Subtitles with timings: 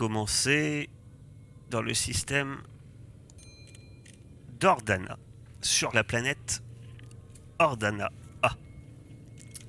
[0.00, 0.88] commencé
[1.68, 2.62] dans le système
[4.58, 5.18] d'Ordana,
[5.60, 6.62] sur la planète
[7.58, 8.10] Ordana
[8.42, 8.56] A,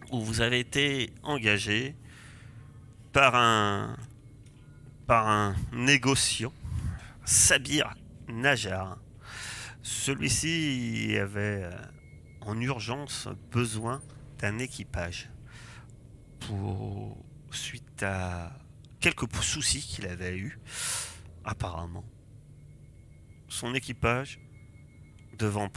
[0.10, 1.98] où vous avez été engagé
[3.12, 3.98] par un,
[5.06, 6.54] par un négociant,
[7.26, 7.94] Sabir
[8.30, 9.00] Najar.
[9.84, 11.72] Celui-ci avait euh,
[12.40, 14.02] en urgence besoin
[14.40, 15.30] d'un équipage
[16.40, 17.18] pour
[17.52, 18.61] suite à
[19.02, 20.58] quelques soucis qu'il avait eu
[21.44, 22.06] apparemment.
[23.50, 24.40] Son équipage
[25.38, 25.68] devant,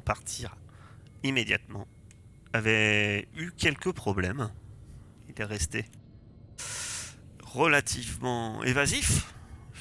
[0.00, 0.56] partir
[1.22, 1.86] immédiatement
[2.52, 4.52] avait eu quelques problèmes.
[5.28, 5.86] Il est resté
[7.42, 9.32] relativement évasif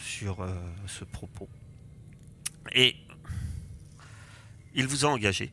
[0.05, 0.55] sur euh,
[0.87, 1.49] ce propos.
[2.71, 2.95] Et
[4.75, 5.51] il vous a engagé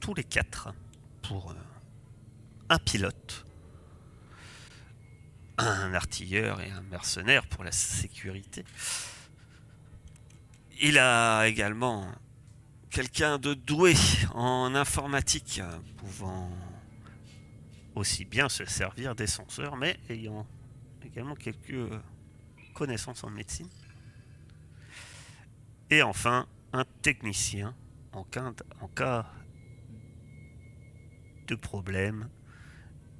[0.00, 0.72] tous les quatre
[1.22, 1.54] pour euh,
[2.70, 3.44] un pilote,
[5.66, 8.64] un artilleur et un mercenaire pour la sécurité.
[10.80, 12.10] Il a également
[12.90, 13.94] quelqu'un de doué
[14.34, 15.60] en informatique,
[15.98, 16.50] pouvant
[17.94, 20.46] aussi bien se servir des senseurs, mais ayant
[21.04, 21.88] également quelques
[22.74, 23.68] connaissances en médecine.
[25.90, 27.74] Et enfin, un technicien
[28.12, 29.26] en cas,
[31.46, 32.28] de problème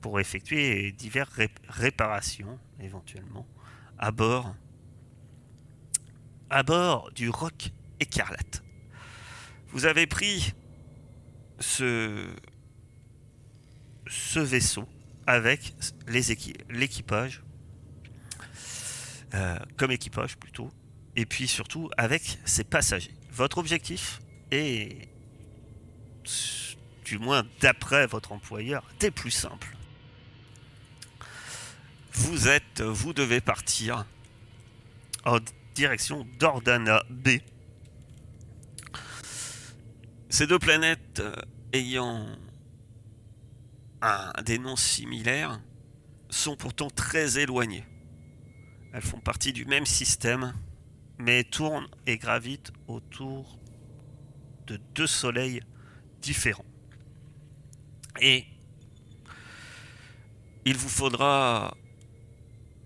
[0.00, 1.32] pour effectuer diverses
[1.68, 3.46] réparations éventuellement
[3.98, 4.54] à bord
[6.48, 8.62] à bord du Rock Écarlate.
[9.68, 10.52] Vous avez pris
[11.60, 12.34] ce
[14.08, 14.88] ce vaisseau
[15.26, 15.74] avec
[16.08, 17.42] l'équipage
[19.34, 20.72] euh, comme équipage plutôt
[21.14, 23.14] et puis surtout avec ses passagers.
[23.30, 25.08] Votre objectif est
[27.04, 29.76] du moins d'après votre employeur, des plus simples.
[32.22, 34.04] Vous êtes, vous devez partir
[35.24, 35.38] en
[35.74, 37.38] direction d'Ordana B.
[40.28, 41.34] Ces deux planètes euh,
[41.72, 42.26] ayant
[44.44, 45.62] des noms similaires
[46.28, 47.86] sont pourtant très éloignées.
[48.92, 50.52] Elles font partie du même système,
[51.18, 53.58] mais tournent et gravitent autour
[54.66, 55.62] de deux soleils
[56.20, 56.66] différents.
[58.20, 58.44] Et
[60.66, 61.74] il vous faudra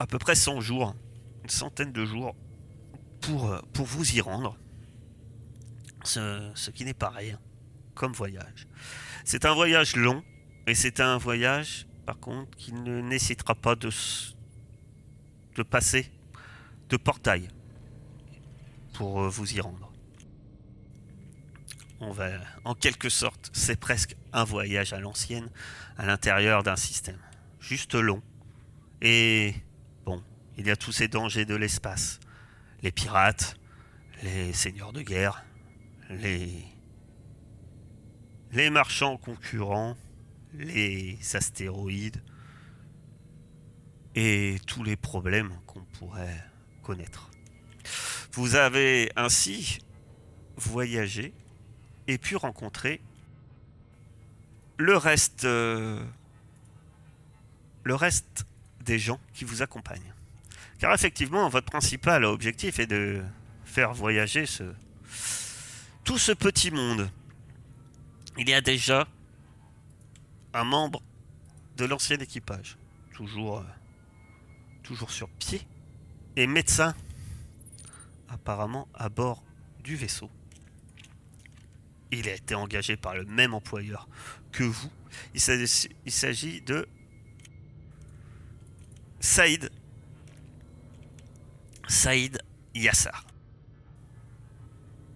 [0.04, 0.94] à peu près 100 jours,
[1.44, 2.37] une centaine de jours,
[3.22, 4.59] pour, pour vous y rendre.
[6.04, 7.41] Ce, qui n'est pas rien
[7.94, 8.69] comme voyage.
[9.25, 10.22] C'est un voyage long,
[10.66, 13.88] et c'est un voyage, par contre, qui ne nécessitera pas de,
[15.56, 16.12] de passer
[16.90, 17.49] de portail
[18.93, 19.90] pour euh, vous y rendre.
[22.00, 22.29] On va,
[22.67, 25.49] en quelque sorte, c'est presque un voyage à l'ancienne
[25.96, 27.20] à l'intérieur d'un système.
[27.58, 28.23] Juste long.
[29.00, 29.55] Et
[30.56, 32.21] il y a tous ces dangers de l'espace.
[32.83, 33.56] Les pirates,
[34.23, 35.45] les seigneurs de guerre,
[36.11, 36.65] les,
[38.53, 39.97] les marchands concurrents,
[40.55, 42.23] les astéroïdes
[44.15, 46.45] et tous les problèmes qu'on pourrait
[46.83, 47.31] connaître.
[48.33, 49.79] Vous avez ainsi
[50.56, 51.33] voyagé
[52.06, 53.01] et pu rencontrer
[54.77, 56.05] le reste, euh,
[57.83, 58.47] le reste
[58.81, 60.13] des gens qui vous accompagnent.
[60.84, 63.25] Car effectivement, votre principal objectif est de
[63.64, 64.64] faire voyager ce,
[66.04, 67.08] tout ce petit monde.
[68.36, 69.08] Il y a déjà
[70.52, 71.00] un membre
[71.78, 72.76] de l'ancien équipage,
[73.14, 73.64] toujours, euh,
[74.82, 75.62] toujours sur pied,
[76.36, 76.94] et médecin,
[78.28, 79.42] apparemment à bord
[79.82, 80.28] du vaisseau.
[82.10, 84.06] Il a été engagé par le même employeur
[84.52, 84.92] que vous.
[85.32, 86.86] Il s'agit de
[89.19, 89.70] Saïd.
[91.88, 92.38] Saïd
[92.75, 93.25] Yassar.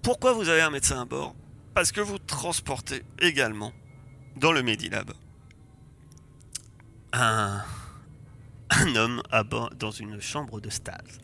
[0.02, 1.34] Pourquoi vous avez un médecin à bord?
[1.74, 3.72] Parce que vous transportez également
[4.36, 5.12] dans le Medilab
[7.12, 7.62] un,
[8.70, 11.20] un homme à bord dans une chambre de stase.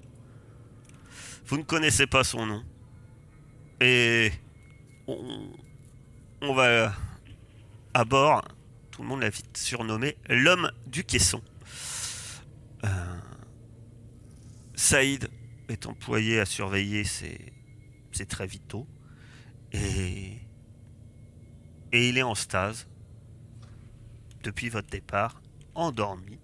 [1.46, 2.64] Vous ne connaissez pas son nom.
[3.80, 4.32] Et
[5.06, 6.94] on va
[7.92, 8.42] à bord,
[8.90, 11.42] tout le monde l'a vite surnommé l'homme du caisson.
[12.84, 12.88] Euh,
[14.84, 15.30] Saïd
[15.70, 17.54] est employé à surveiller ses,
[18.12, 18.86] ses très vitaux
[19.72, 20.36] et,
[21.90, 22.86] et il est en stase
[24.42, 25.40] depuis votre départ,
[25.74, 26.38] endormi.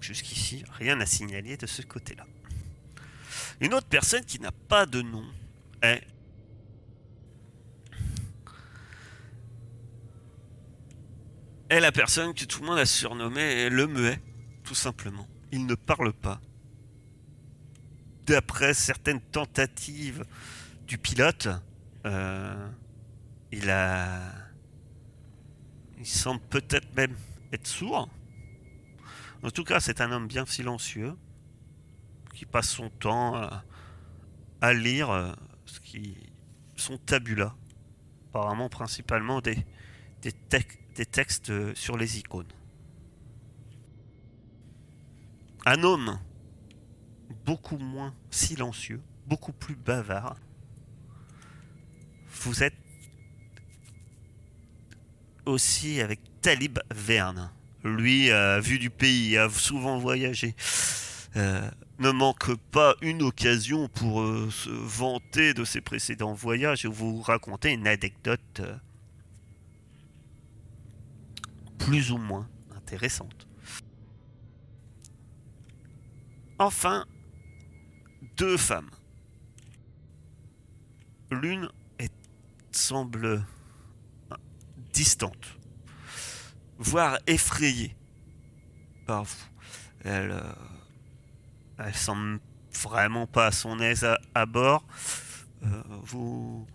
[0.00, 2.26] Jusqu'ici, rien à signaler de ce côté-là.
[3.60, 5.26] Une autre personne qui n'a pas de nom
[5.82, 6.02] est
[11.68, 14.22] est la personne que tout le monde a surnommée le muet,
[14.64, 15.28] tout simplement.
[15.52, 16.40] il ne parle pas.
[18.28, 20.22] D'après certaines tentatives
[20.86, 21.48] du pilote,
[22.04, 22.68] euh,
[23.50, 24.20] il a.
[25.96, 27.16] Il semble peut-être même
[27.52, 28.10] être sourd.
[29.42, 31.16] En tout cas, c'est un homme bien silencieux
[32.34, 33.34] qui passe son temps
[34.60, 35.32] à, lire euh,
[35.64, 36.14] ce qui,
[36.76, 37.54] son tabula.
[38.28, 39.64] Apparemment, principalement des,
[40.22, 42.52] des textes sur les icônes.
[45.64, 46.18] Un homme
[47.48, 50.36] beaucoup moins silencieux, beaucoup plus bavard.
[52.42, 52.76] Vous êtes
[55.46, 57.50] aussi avec Talib Verne.
[57.84, 60.54] Lui a vu du pays, a souvent voyagé.
[61.36, 66.88] Euh, ne manque pas une occasion pour euh, se vanter de ses précédents voyages et
[66.88, 68.76] vous raconter une anecdote euh,
[71.78, 72.46] plus ou moins
[72.76, 73.48] intéressante.
[76.58, 77.06] Enfin,
[78.38, 78.90] deux femmes.
[81.30, 81.68] L'une
[82.70, 83.44] semble
[84.92, 85.58] distante,
[86.78, 87.94] voire effrayée
[89.06, 89.44] par vous.
[90.04, 90.52] Elle, euh,
[91.78, 92.40] elle semble
[92.72, 94.86] vraiment pas à son aise à, bord.
[95.64, 96.66] Euh, vous,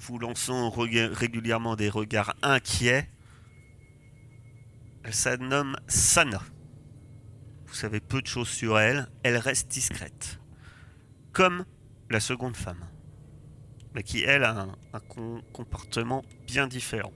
[0.00, 3.08] vous lançant régulièrement des regards inquiets.
[5.04, 6.42] Elle se nomme Sana.
[7.72, 9.08] Vous savez peu de choses sur elle.
[9.22, 10.38] Elle reste discrète.
[11.32, 11.64] Comme
[12.10, 12.86] la seconde femme.
[13.94, 15.00] Mais qui, elle, a un,
[15.54, 17.14] comportement bien différent.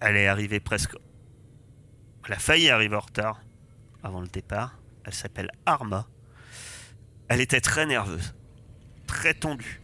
[0.00, 0.96] Elle est arrivée presque...
[2.24, 3.42] Elle a failli arriver en retard
[4.02, 4.78] avant le départ.
[5.04, 6.08] Elle s'appelle Arma.
[7.28, 8.34] Elle était très nerveuse.
[9.06, 9.82] Très tendue.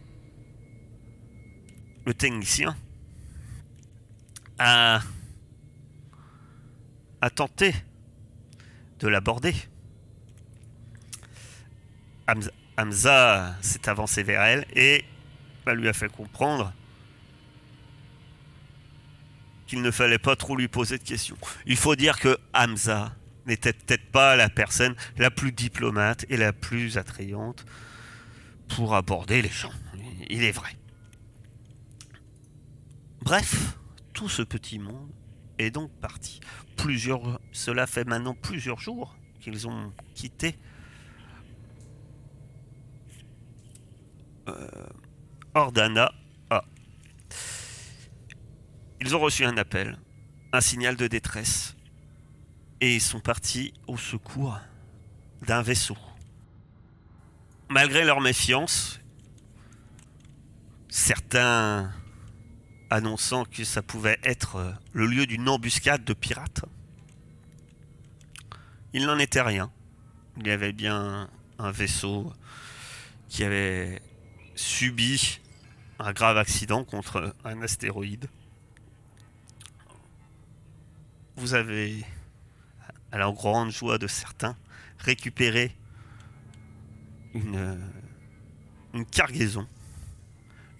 [2.07, 2.75] Le technicien
[4.57, 4.99] a,
[7.21, 7.75] a tenté
[9.01, 9.55] de l'aborder.
[12.77, 15.03] Hamza, s'est avancé vers elle et
[15.67, 16.73] lui a fait comprendre
[19.67, 21.37] qu'il ne fallait pas trop lui poser de questions.
[21.65, 23.15] Il faut dire que Hamza
[23.45, 27.65] n'était peut-être pas la personne la plus diplomate et la plus attrayante
[28.67, 29.73] pour aborder les gens.
[30.29, 30.75] Il est vrai.
[33.21, 33.77] Bref,
[34.13, 35.09] tout ce petit monde
[35.57, 36.39] est donc parti.
[37.51, 40.57] Cela fait maintenant plusieurs jours qu'ils ont quitté
[44.47, 44.67] euh,
[45.53, 46.11] Ordana.
[49.03, 49.97] Ils ont reçu un appel,
[50.53, 51.75] un signal de détresse,
[52.81, 54.59] et ils sont partis au secours
[55.47, 55.97] d'un vaisseau.
[57.67, 58.99] Malgré leur méfiance,
[60.87, 61.91] certains
[62.91, 66.65] annonçant que ça pouvait être euh, le lieu d'une embuscade de pirates.
[68.93, 69.71] Il n'en était rien.
[70.37, 72.33] Il y avait bien un vaisseau
[73.29, 74.01] qui avait
[74.55, 75.39] subi
[75.99, 78.27] un grave accident contre un astéroïde.
[81.37, 82.03] Vous avez,
[83.11, 84.57] à la grande joie de certains,
[84.99, 85.75] récupéré
[87.33, 87.79] une,
[88.93, 89.65] une cargaison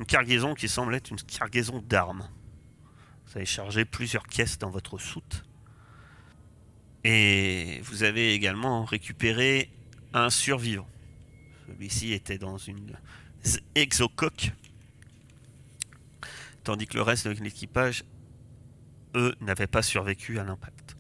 [0.02, 2.28] une cargaison qui semble être une cargaison d'armes.
[3.28, 5.44] Vous avez chargé plusieurs caisses dans votre soute.
[7.04, 9.70] Et vous avez également récupéré
[10.14, 10.88] un survivant.
[11.68, 12.98] Celui-ci était dans une
[13.76, 14.52] exocoque.
[16.64, 18.04] Tandis que le reste de l'équipage,
[19.14, 20.98] eux, n'avaient pas survécu à l'impact.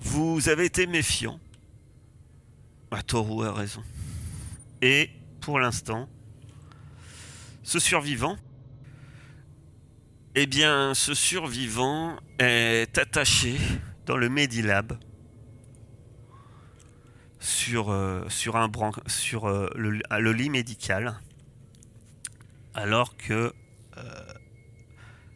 [0.00, 1.38] Vous avez été méfiant.
[2.90, 3.84] À tort a raison.
[4.82, 6.08] Et pour l'instant.
[7.62, 8.36] Ce survivant,
[10.34, 13.56] eh bien, ce survivant est attaché
[14.06, 14.98] dans le Medilab
[17.40, 18.70] sur, euh, sur, un
[19.06, 21.18] sur euh, le, lit médical,
[22.74, 23.52] alors que
[23.96, 24.32] euh,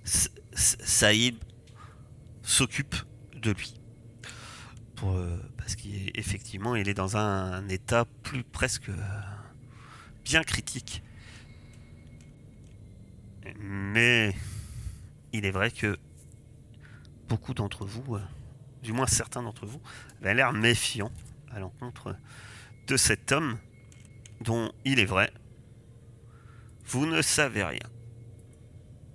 [0.04, 1.36] Saïd
[2.42, 2.94] s'occupe
[3.34, 3.74] de lui.
[5.58, 8.90] Parce qu'effectivement, il est dans un état plus presque
[10.24, 11.02] bien critique.
[13.58, 14.34] Mais
[15.32, 15.98] il est vrai que
[17.28, 18.22] beaucoup d'entre vous, euh,
[18.82, 19.80] du moins certains d'entre vous,
[20.20, 21.12] avaient l'air méfiants
[21.50, 22.16] à l'encontre
[22.86, 23.58] de cet homme
[24.40, 25.32] dont il est vrai,
[26.86, 27.86] vous ne savez rien.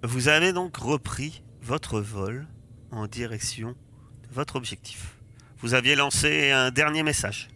[0.03, 2.47] Vous avez donc repris votre vol
[2.91, 3.75] en direction
[4.23, 5.17] de votre objectif.
[5.59, 7.49] Vous aviez lancé un dernier message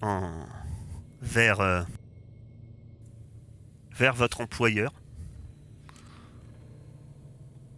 [0.00, 0.46] en...
[1.20, 1.82] vers euh,
[3.94, 4.92] vers votre employeur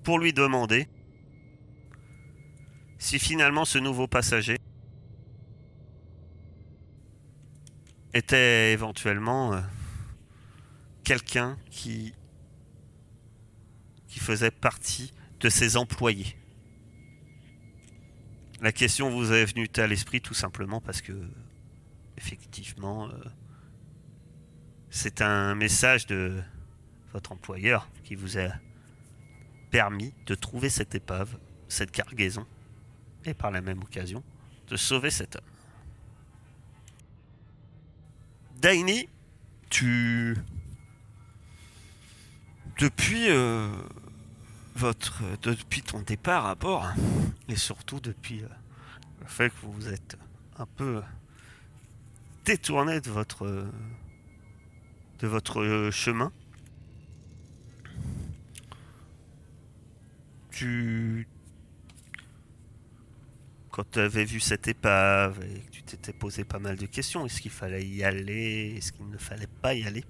[0.02, 0.88] pour lui demander
[2.99, 4.59] si finalement ce nouveau passager
[8.14, 9.61] était éventuellement euh,
[11.02, 12.14] quelqu'un qui,
[14.09, 16.35] faisait partie de ses employés.
[18.62, 21.12] La question vous est venue à l'esprit tout simplement parce que,
[22.16, 23.12] effectivement, euh,
[24.95, 26.41] c'est un message de
[27.13, 28.49] votre employeur qui vous a
[29.73, 31.37] permis de trouver cette épave,
[31.67, 32.47] cette cargaison,
[33.25, 34.23] et par la même occasion,
[34.69, 35.43] de sauver cet homme.
[38.61, 39.09] Daini,
[39.69, 40.37] tu...
[42.79, 43.69] Depuis euh,
[44.77, 46.89] votre depuis ton départ à bord
[47.49, 48.49] et surtout depuis euh,
[49.21, 50.17] le fait que vous vous êtes
[50.59, 51.03] un peu
[52.45, 53.69] détourné de votre
[55.25, 56.31] de votre chemin.
[60.50, 61.26] Tu
[63.71, 67.25] quand tu avais vu cette épave et que tu t'étais posé pas mal de questions,
[67.25, 70.04] est-ce qu'il fallait y aller, est-ce qu'il ne fallait pas y aller?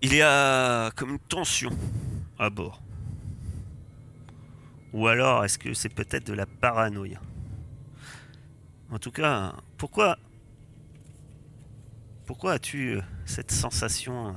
[0.00, 1.76] Il y a comme une tension
[2.38, 2.80] à bord.
[4.92, 7.20] Ou alors est-ce que c'est peut-être de la paranoïa?
[8.90, 10.16] En tout cas, pourquoi
[12.26, 14.34] pourquoi as-tu cette sensation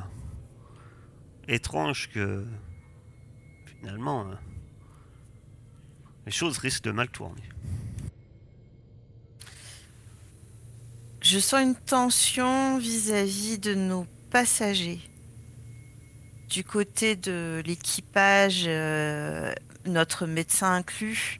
[1.48, 2.46] étrange que
[3.66, 4.28] finalement
[6.26, 7.42] les choses risquent de mal tourner?
[11.22, 15.02] Je sens une tension vis-à-vis de nos passagers.
[16.48, 19.54] Du côté de l'équipage, euh,
[19.86, 21.40] notre médecin inclus,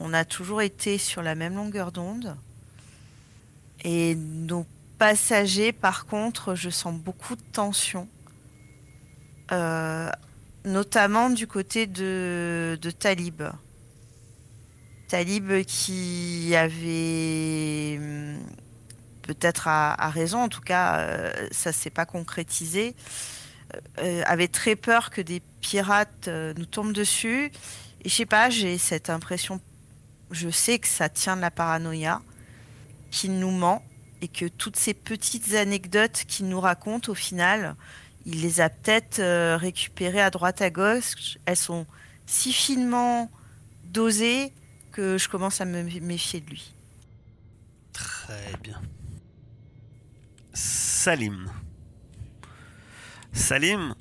[0.00, 2.36] on a toujours été sur la même longueur d'onde.
[3.84, 4.66] Et nos
[5.04, 8.08] passagers, par contre, je sens beaucoup de tension.
[9.52, 10.10] Euh,
[10.64, 13.42] notamment du côté de, Talib.
[15.08, 18.38] Talib qui avait hum,
[19.20, 22.96] peut-être à, raison, en tout cas euh, ça s'est pas concrétisé,
[23.74, 27.52] euh, euh, avait très peur que des pirates nous tombent dessus.
[28.02, 29.60] Et je sais pas, j'ai cette impression,
[30.30, 32.22] je sais que ça tient de la paranoïa,
[33.10, 33.82] qu'il nous ment
[34.24, 37.76] et que toutes ces petites anecdotes qu'il nous raconte au final,
[38.24, 39.20] il les a peut-être
[39.56, 41.36] récupérées à droite à gauche.
[41.44, 41.86] Elles sont
[42.24, 43.30] si finement
[43.84, 44.54] dosées
[44.92, 46.72] que je commence à me méfier de lui.
[47.92, 48.80] Très bien.
[50.54, 51.50] Salim.
[53.32, 53.94] Salim,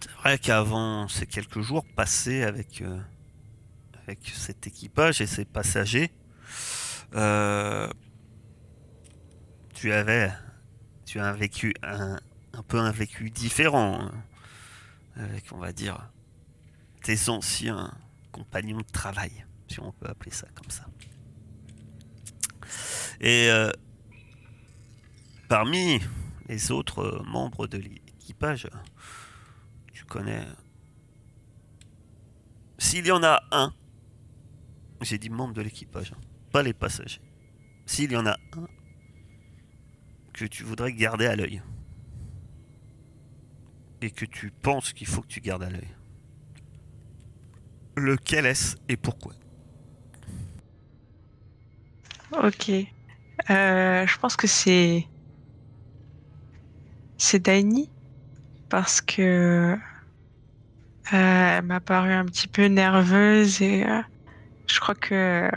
[0.00, 3.00] c'est vrai qu'avant ces quelques jours passés avec, euh,
[4.04, 6.12] avec cet équipage et ses passagers,
[7.14, 7.88] euh,
[9.84, 10.32] tu avais
[11.04, 12.18] tu as un vécu un,
[12.54, 14.24] un peu un vécu différent hein,
[15.14, 16.10] avec on va dire
[17.02, 17.92] tes anciens
[18.32, 20.86] compagnon de travail, si on peut appeler ça comme ça.
[23.20, 23.70] Et euh,
[25.50, 26.00] parmi
[26.48, 28.70] les autres membres de l'équipage,
[29.92, 30.46] tu connais...
[32.78, 33.74] S'il y en a un,
[35.02, 36.20] j'ai dit membre de l'équipage, hein,
[36.52, 37.20] pas les passagers.
[37.84, 38.66] S'il y en a un
[40.34, 41.62] que tu voudrais garder à l'œil,
[44.02, 45.88] et que tu penses qu'il faut que tu gardes à l'œil,
[47.96, 49.32] Lequel est-ce et pourquoi?
[52.32, 52.70] Ok.
[53.50, 55.06] Euh, je pense que c'est.
[57.18, 57.88] C'est Dani.
[58.68, 59.76] Parce que.
[61.12, 64.02] Euh, elle m'a paru un petit peu nerveuse et euh,
[64.66, 65.48] je crois que.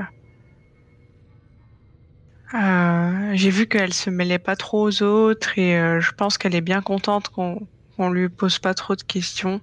[2.53, 6.81] J'ai vu qu'elle se mêlait pas trop aux autres et je pense qu'elle est bien
[6.81, 9.59] contente qu'on qu'on lui pose pas trop de questions.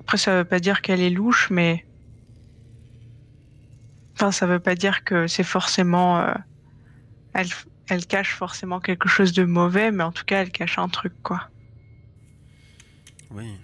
[0.00, 1.86] Après, ça veut pas dire qu'elle est louche, mais.
[4.14, 6.18] Enfin, ça veut pas dire que c'est forcément.
[6.18, 6.34] Euh,
[7.34, 7.48] elle,
[7.88, 11.14] elle cache forcément quelque chose de mauvais, mais en tout cas, elle cache un truc,
[11.22, 11.48] quoi.
[13.30, 13.58] Oui.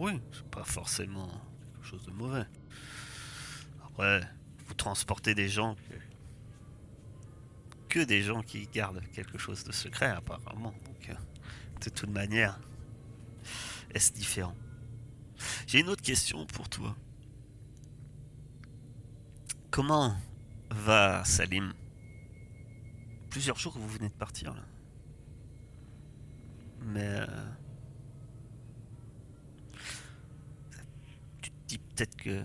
[0.00, 1.28] Oui, c'est pas forcément
[1.72, 2.44] quelque chose de mauvais.
[3.86, 4.20] Après,
[4.68, 5.94] vous transportez des gens que,
[7.88, 10.74] que des gens qui gardent quelque chose de secret, apparemment.
[10.84, 11.14] Donc, euh,
[11.84, 12.60] de toute manière,
[13.94, 14.54] est-ce différent?
[15.66, 16.94] J'ai une autre question pour toi.
[19.70, 20.16] Comment
[20.70, 21.72] va Salim?
[23.30, 24.64] Plusieurs jours que vous venez de partir là.
[26.82, 27.20] Mais...
[27.20, 27.26] Euh,
[31.40, 32.42] tu te dis peut-être que...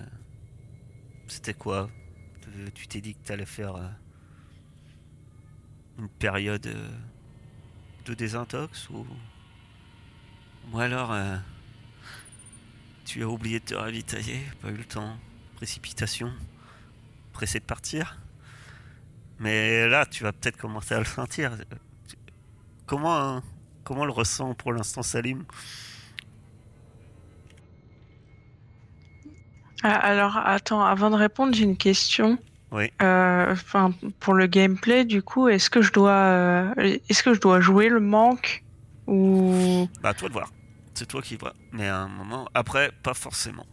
[1.28, 1.90] C'était quoi?
[2.76, 3.88] Tu t'es dit que tu allais faire euh,
[6.00, 6.90] une période euh,
[8.06, 9.06] de désintox ou...
[10.72, 11.14] Ou alors
[13.04, 15.18] Tu as oublié de te ravitailler, pas eu le temps.
[15.56, 16.32] Précipitation.
[17.34, 18.18] Pressé de partir.
[19.40, 21.58] Mais là, tu vas peut-être commencer à le sentir.
[22.86, 23.44] Comment,
[23.84, 25.44] comment le ressent pour l'instant Salim?
[29.84, 32.38] Alors, attends, avant de répondre, j'ai une question.
[32.72, 32.92] Oui.
[33.02, 36.74] Euh, Enfin, pour le gameplay, du coup, est-ce que je dois, euh,
[37.10, 38.64] est-ce que je dois jouer le manque
[39.08, 39.88] ou?
[40.02, 40.50] Bah, toi de voir.
[40.94, 41.54] C'est toi qui vois.
[41.72, 43.66] Mais à un moment, après, pas forcément.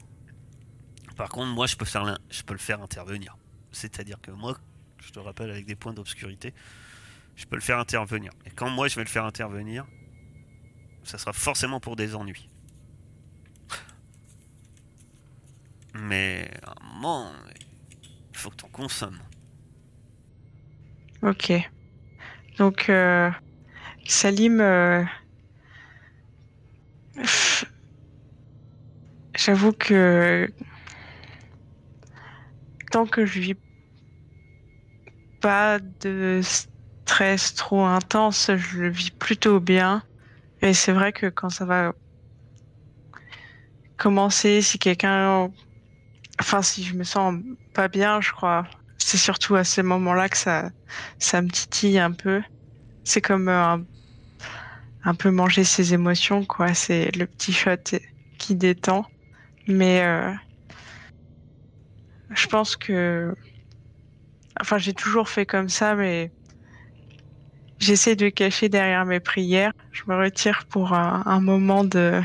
[1.16, 3.36] Par contre, moi, je peux, faire je peux le faire intervenir.
[3.72, 4.56] C'est-à-dire que moi,
[4.98, 6.52] je te rappelle, avec des points d'obscurité,
[7.36, 8.32] je peux le faire intervenir.
[8.46, 9.86] Et quand moi, je vais le faire intervenir,
[11.04, 12.49] ça sera forcément pour des ennuis.
[15.94, 17.32] Mais à un moment,
[18.32, 19.18] il faut que tu en consommes.
[21.22, 21.52] Ok.
[22.58, 23.30] Donc, euh,
[24.06, 25.04] Salim, euh,
[29.34, 30.48] j'avoue que
[32.90, 33.56] tant que je vis
[35.40, 40.02] pas de stress trop intense, je le vis plutôt bien.
[40.62, 41.94] Et c'est vrai que quand ça va
[43.96, 45.50] commencer, si quelqu'un,
[46.40, 47.38] enfin, si je me sens
[47.74, 48.66] pas bien, je crois,
[48.98, 50.70] c'est surtout à ces moments-là que ça,
[51.18, 52.42] ça me titille un peu.
[53.04, 53.84] C'est comme euh, un,
[55.04, 56.74] un peu manger ses émotions, quoi.
[56.74, 57.98] C'est le petit shot
[58.38, 59.06] qui détend.
[59.68, 60.32] Mais euh,
[62.30, 63.34] je pense que,
[64.60, 66.32] enfin, j'ai toujours fait comme ça, mais
[67.78, 69.72] j'essaie de cacher derrière mes prières.
[69.92, 72.22] Je me retire pour un, un moment de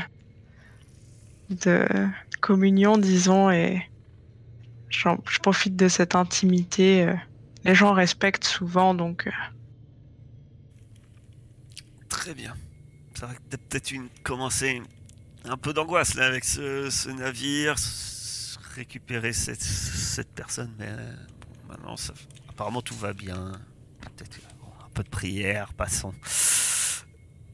[1.50, 1.86] de
[2.40, 3.88] communion, disons, et
[4.90, 7.04] je profite de cette intimité.
[7.06, 7.14] euh,
[7.64, 9.30] Les gens respectent souvent, donc euh,
[12.08, 12.54] Très bien.
[13.14, 14.82] Que t'as peut-être une commencé
[15.44, 17.76] un peu d'angoisse là avec ce, navire,
[18.74, 21.14] récupérer cette, personne, mais euh,
[21.84, 22.12] bon, ça,
[22.48, 23.52] apparemment tout va bien.
[24.16, 24.38] Peut-être
[24.84, 26.12] un peu de prière, passons.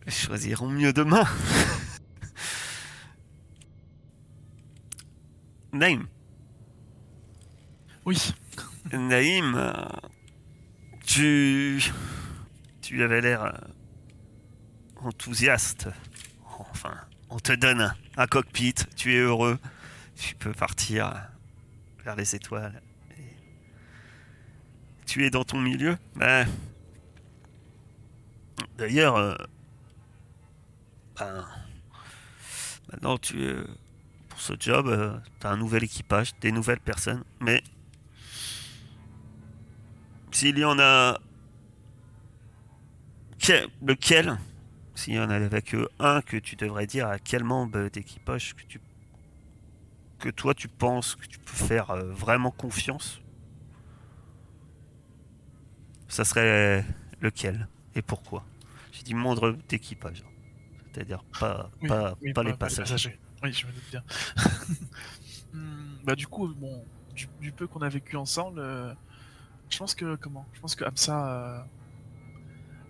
[0.09, 1.25] Choisirons mieux demain.
[5.73, 6.07] Naïm,
[8.05, 8.35] Oui.
[8.93, 9.73] Naïm, euh,
[11.07, 11.81] tu,
[12.81, 13.53] tu avais l'air euh,
[14.97, 15.89] enthousiaste.
[16.59, 16.95] Enfin,
[17.31, 19.57] on te donne un, cockpit, tu es heureux,
[20.17, 21.15] tu peux partir
[22.05, 22.83] vers les étoiles.
[25.07, 26.49] Tu es dans ton milieu Ben,
[28.79, 29.37] D'ailleurs, euh,
[31.19, 31.47] ben,
[32.91, 33.55] maintenant tu es
[34.29, 37.63] pour ce job, tu as un nouvel équipage, des nouvelles personnes, mais
[40.33, 41.19] s'il y en a
[43.39, 44.39] que- lequel
[44.95, 48.63] s'il y en avait que un que tu devrais dire à quel membre d'équipage que
[48.69, 48.81] tu
[50.19, 53.21] que toi tu penses que tu peux faire euh, vraiment confiance
[56.09, 56.85] ça serait
[57.21, 58.45] lequel et pourquoi?
[58.93, 60.23] J'ai dit membre d'équipage
[60.93, 63.19] c'est-à-dire pas Oui, pas, oui, pas les passagers.
[63.43, 64.03] Oui, je me doute bien.
[66.05, 68.93] Bah du coup, bon, du, du peu qu'on a vécu ensemble, euh,
[69.73, 70.47] je pense que comment?
[70.53, 71.61] Je pense que Hamza, euh,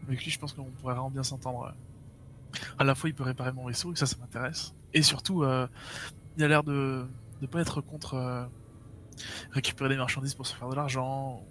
[0.08, 1.64] avec lui, je pense qu'on pourrait vraiment bien s'entendre.
[1.66, 2.58] euh.
[2.78, 4.74] À la fois, il peut réparer mon vaisseau, et ça, ça m'intéresse.
[4.92, 5.66] Et surtout, euh,
[6.36, 7.06] il a l'air de
[7.40, 8.48] ne pas être contre
[9.52, 11.42] récupérer des marchandises pour se faire de l'argent,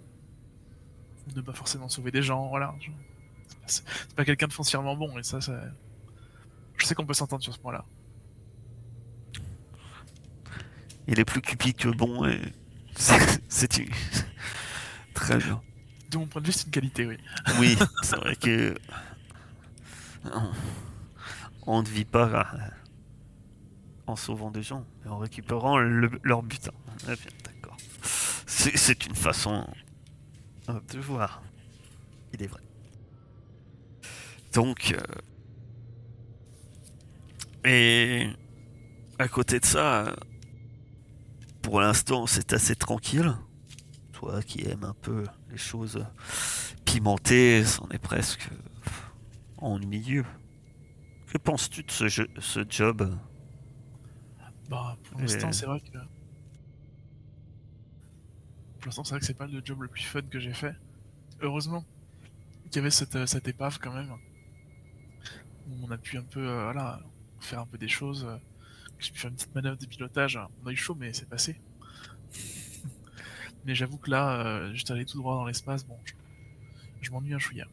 [1.26, 2.48] ou ne pas forcément sauver des gens.
[2.48, 2.74] Voilà.
[3.66, 5.60] C'est c'est pas quelqu'un de foncièrement bon, et ça, ça...
[6.76, 7.84] je sais qu'on peut s'entendre sur ce point-là.
[11.08, 12.40] il est plus cupide que bon et
[12.96, 13.90] c'est c'est une-
[15.12, 15.62] très bien
[16.10, 17.16] De mon point de vue, c'est une qualité, oui.
[17.58, 18.74] Oui, c'est vrai que
[21.66, 22.58] on, ne vit pas euh,
[24.06, 26.72] en sauvant des gens, mais en récupérant le- leur butin.
[27.08, 27.76] Ah bien, d'accord.
[28.46, 29.66] C'est une façon
[30.68, 31.42] euh, de voir.
[32.32, 32.60] Il est vrai.
[34.52, 34.94] Donc,
[37.64, 38.28] euh, et
[39.18, 40.14] à côté de ça,
[41.62, 43.34] pour l'instant, c'est assez tranquille.
[44.22, 46.06] Toi qui aimes un peu les choses
[46.84, 48.48] pimenté, c'en est presque
[49.56, 50.24] ennuyeux.
[51.26, 53.18] Que penses-tu de ce, jeu- ce job?
[54.70, 55.98] Bah, pour Et- l'instant, c'est vrai que.
[58.78, 60.76] Pour l'instant, c'est vrai que c'est pas le job le plus fun que j'ai fait.
[61.40, 61.84] Heureusement
[62.66, 64.12] qu'il y avait cette, cette épave quand même.
[65.82, 67.00] On a pu un peu, euh, voilà,
[67.40, 68.28] faire un peu des choses.
[69.00, 70.38] J'ai pu faire une petite manœuvre de pilotage.
[70.62, 71.60] On a eu chaud, mais c'est passé.
[73.64, 76.12] Mais j'avoue que là, euh, juste aller tout droit dans l'espace, bon, je,
[77.00, 77.66] je m'ennuie un chouïa.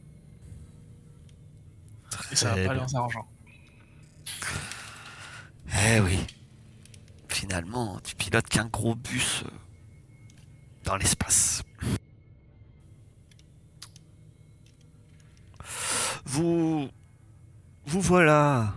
[2.31, 3.27] Et ça va pas aller en s'arrangeant.
[5.87, 6.19] Eh oui.
[7.29, 9.49] finalement, tu pilotes qu'un gros bus euh,
[10.83, 11.63] dans l'espace.
[16.25, 16.89] Vous,
[17.85, 18.73] vous voilà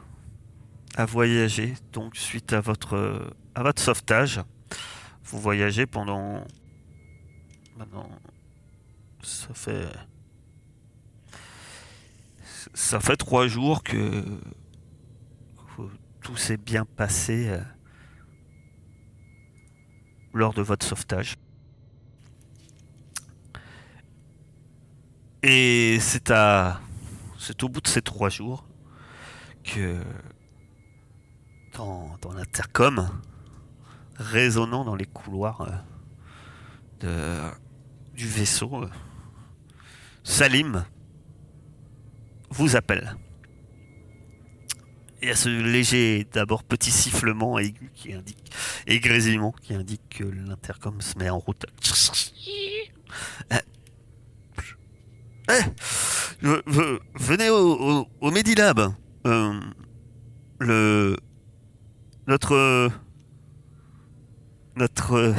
[0.97, 4.41] à voyager, donc suite à votre, à votre sauvetage.
[5.25, 6.45] Vous voyagez pendant.
[7.77, 8.09] Maintenant.
[9.23, 9.89] Ça fait.
[12.75, 14.25] Ça fait trois jours que.
[16.21, 17.61] tout s'est bien passé euh,
[20.33, 21.37] lors de votre sauvetage.
[25.43, 26.81] Et c'est à.
[27.39, 28.65] C'est au bout de ces trois jours
[29.65, 30.01] que
[31.75, 33.09] dans, dans l'intercom,
[34.17, 35.63] résonnant dans les couloirs
[37.03, 37.55] euh, de,
[38.15, 38.89] du vaisseau, euh,
[40.23, 40.85] Salim
[42.51, 43.17] vous appelle.
[45.23, 48.51] Il y a ce léger, d'abord petit sifflement aigu qui indique,
[48.87, 51.65] et grésillement qui indique que l'intercom se met en route.
[55.49, 55.61] Eh,
[56.43, 58.93] ve- ve- venez au, au, Medilab.
[59.27, 59.61] Euh,
[60.59, 61.17] le
[62.27, 62.91] notre
[64.77, 65.35] notre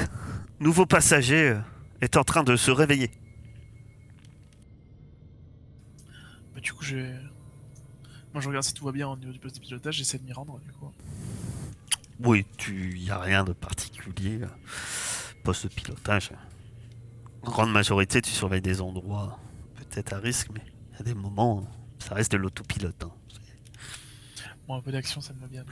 [0.60, 1.60] nouveau passager euh,
[2.04, 3.12] est en train de se réveiller.
[6.54, 7.20] Bah, du coup, je vais-
[8.34, 10.24] Moi, je regarde si tout va bien au niveau du poste de pilotage, j'essaie de
[10.24, 10.92] m'y rendre, du coup.
[12.20, 14.40] Oui, tu y a rien de particulier.
[15.44, 16.32] Poste de pilotage.
[17.44, 19.40] En grande majorité, tu surveilles des endroits
[19.76, 20.64] peut-être à risque, mais
[21.00, 21.68] a des moments,
[22.00, 23.04] ça reste de l'autopilote.
[23.04, 23.12] hein.
[24.68, 25.66] Bon, un peu d'action, ça me va bien.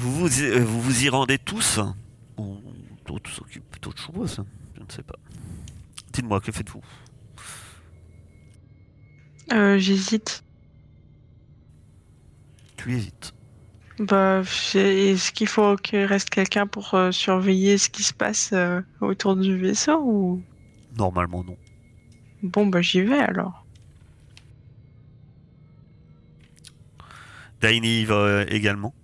[0.00, 1.78] Vous vous, y, euh, vous vous y rendez tous
[2.38, 2.56] Ou
[3.06, 4.42] d'autres s'occupent d'autres choses
[4.74, 5.16] Je ne sais pas.
[6.12, 6.80] Dites-moi, que faites-vous?
[9.52, 10.42] Euh, J'hésite.
[12.76, 13.34] Tu hésites.
[13.98, 18.80] Bah, est-ce qu'il faut qu'il reste quelqu'un pour euh, surveiller ce qui se passe euh,
[19.02, 20.42] autour du vaisseau ou?
[20.96, 21.58] Normalement, non.
[22.42, 23.66] bon bah j'y vais alors.
[27.60, 28.94] Daini y va également.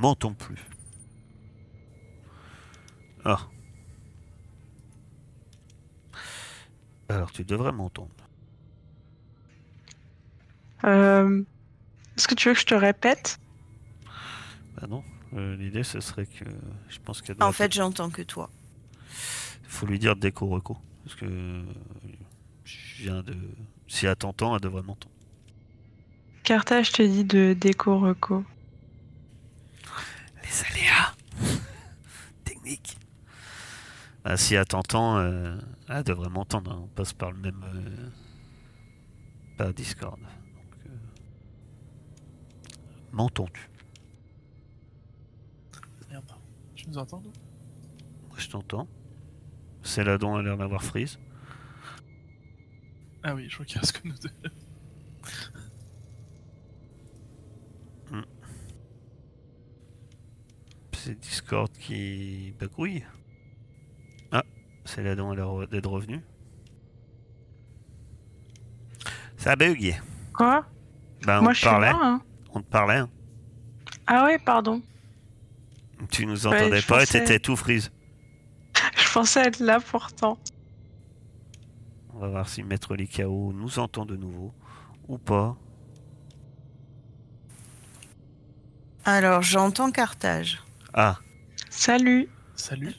[0.00, 0.58] M'entends plus.
[3.24, 3.40] Ah.
[7.10, 8.08] Alors tu devrais m'entendre.
[10.84, 11.42] Euh,
[12.16, 13.38] Est-ce que tu veux que je te répète?
[14.80, 15.04] Bah non.
[15.34, 16.44] euh, L'idée ce serait que
[16.88, 18.48] je pense qu'elle En fait, j'entends que toi.
[19.64, 21.62] faut lui dire déco reco parce que
[22.64, 23.36] je viens de
[23.86, 25.14] si elle t'entend, elle devrait m'entendre.
[26.44, 28.44] Carta, je te dis de déco reco.
[30.50, 31.14] Les aléas
[32.44, 32.98] techniques.
[34.24, 35.58] Bah, si elle t'entend, euh,
[35.88, 36.72] elle devrait m'entendre.
[36.72, 36.80] hein.
[36.84, 38.10] On passe par le même euh,
[39.56, 40.18] pas Discord.
[40.20, 40.90] Donc, euh,
[43.12, 43.68] M'entends-tu?
[46.10, 46.24] Merde.
[46.74, 48.88] Tu nous entends, Moi je t'entends.
[49.82, 51.18] Céladon a l'air d'avoir freeze.
[53.22, 54.30] Ah oui, je crois qu'il reste que nous deux.
[61.02, 63.02] C'est Discord qui bagouille.
[64.32, 64.42] Ah,
[64.84, 66.20] Céladon a l'air d'être revenu.
[69.38, 69.96] Ça a bugué.
[70.34, 70.66] Quoi?
[71.24, 71.90] Bah, on Moi te je suis parlait.
[71.92, 71.98] là.
[72.02, 72.22] Hein.
[72.52, 72.96] On te parlait.
[72.98, 73.08] hein.
[74.06, 74.82] Ah ouais, pardon.
[76.10, 77.90] Tu nous Ouais, entendais pas et pensais- t'étais tout freeze.
[78.96, 80.38] Je pensais être là pourtant.
[82.14, 84.52] On va voir si Maître Likao nous entend de nouveau
[85.08, 85.56] ou pas.
[89.04, 90.62] Alors, j'entends Carthage.
[90.94, 91.18] Ah,
[91.70, 92.28] Salut.
[92.56, 92.94] Salut.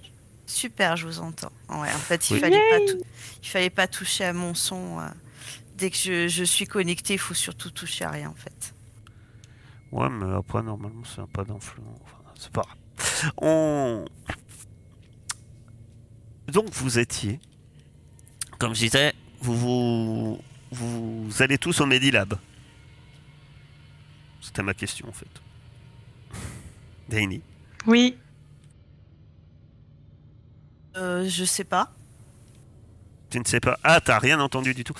[0.45, 1.51] Super, je vous entends.
[1.69, 2.39] Ouais, en fait, il Oui.
[2.39, 2.93] fallait pas
[3.43, 4.99] il fallait pas toucher à mon son.
[4.99, 5.07] euh.
[5.75, 8.73] Dès que je, je suis connecté, il faut surtout toucher à rien, en fait.
[9.91, 11.99] ouais, mais après, normalement, n'a pas d'influence.
[12.03, 13.31] Enfin, c'est pas grave.
[13.37, 14.05] On...
[16.47, 17.39] Donc, vous étiez,
[18.59, 22.35] comme je disais, vous, vous, vous allez tous au Medilab.
[24.41, 25.27] C'était ma question, en fait.
[27.09, 27.41] Daini.
[27.87, 28.17] Oui.
[30.97, 31.91] Euh, je sais pas.
[33.29, 33.79] Tu ne sais pas.
[33.83, 34.93] Ah, t'as rien entendu du tout.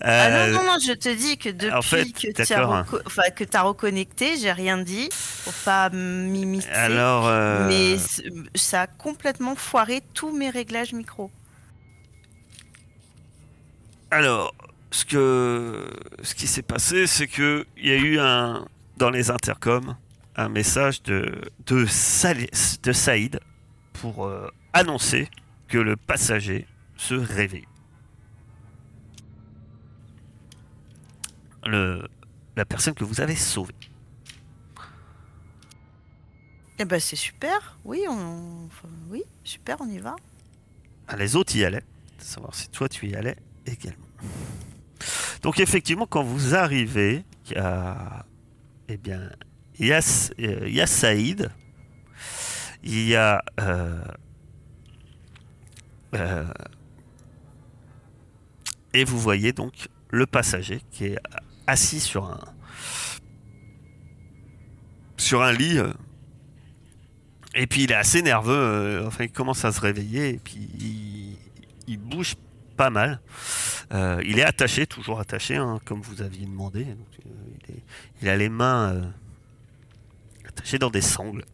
[0.00, 2.64] Ah Euh, non, non, non, je te dis que depuis en fait, que tu as,
[2.64, 5.10] reco- enfin, reconnecté, j'ai rien dit
[5.44, 6.68] pour pas m'immiscer.
[6.70, 7.96] Alors, euh, Mais
[8.54, 11.30] ça a complètement foiré tous mes réglages micro.
[14.10, 14.54] Alors,
[14.90, 15.86] ce que
[16.22, 18.64] ce qui s'est passé, c'est que il y a eu un
[18.96, 19.96] dans les intercoms
[20.36, 22.50] un message de de, Sali-
[22.82, 23.40] de Saïd
[23.92, 25.28] pour euh, annoncer
[25.68, 26.66] que le passager
[26.96, 27.66] se réveille.
[31.66, 32.06] le,
[32.56, 33.74] la personne que vous avez sauvée.
[36.78, 37.78] Eh ben c'est super.
[37.84, 38.66] Oui, on...
[38.66, 40.16] enfin, oui, super, on y va.
[41.08, 41.84] Ah, Les autres y allaient.
[42.18, 44.04] Savoir si toi tu y allais également.
[45.42, 48.24] Donc effectivement, quand vous arrivez, il y a,
[48.88, 49.30] eh bien,
[49.78, 51.50] il y a, Saïd,
[52.82, 54.04] il y a euh,
[56.14, 56.44] euh,
[58.92, 61.18] et vous voyez donc le passager qui est
[61.66, 62.40] assis sur un
[65.16, 65.78] sur un lit.
[65.78, 65.92] euh,
[67.56, 69.04] et puis il est assez nerveux.
[69.06, 70.68] enfin, il commence à se réveiller et puis
[71.86, 72.34] il, bouge
[72.76, 73.20] pas mal.
[73.92, 76.84] Il est attaché, toujours attaché, hein, comme vous aviez demandé.
[78.20, 79.12] Il a les mains
[80.54, 81.44] attachées dans des sangles.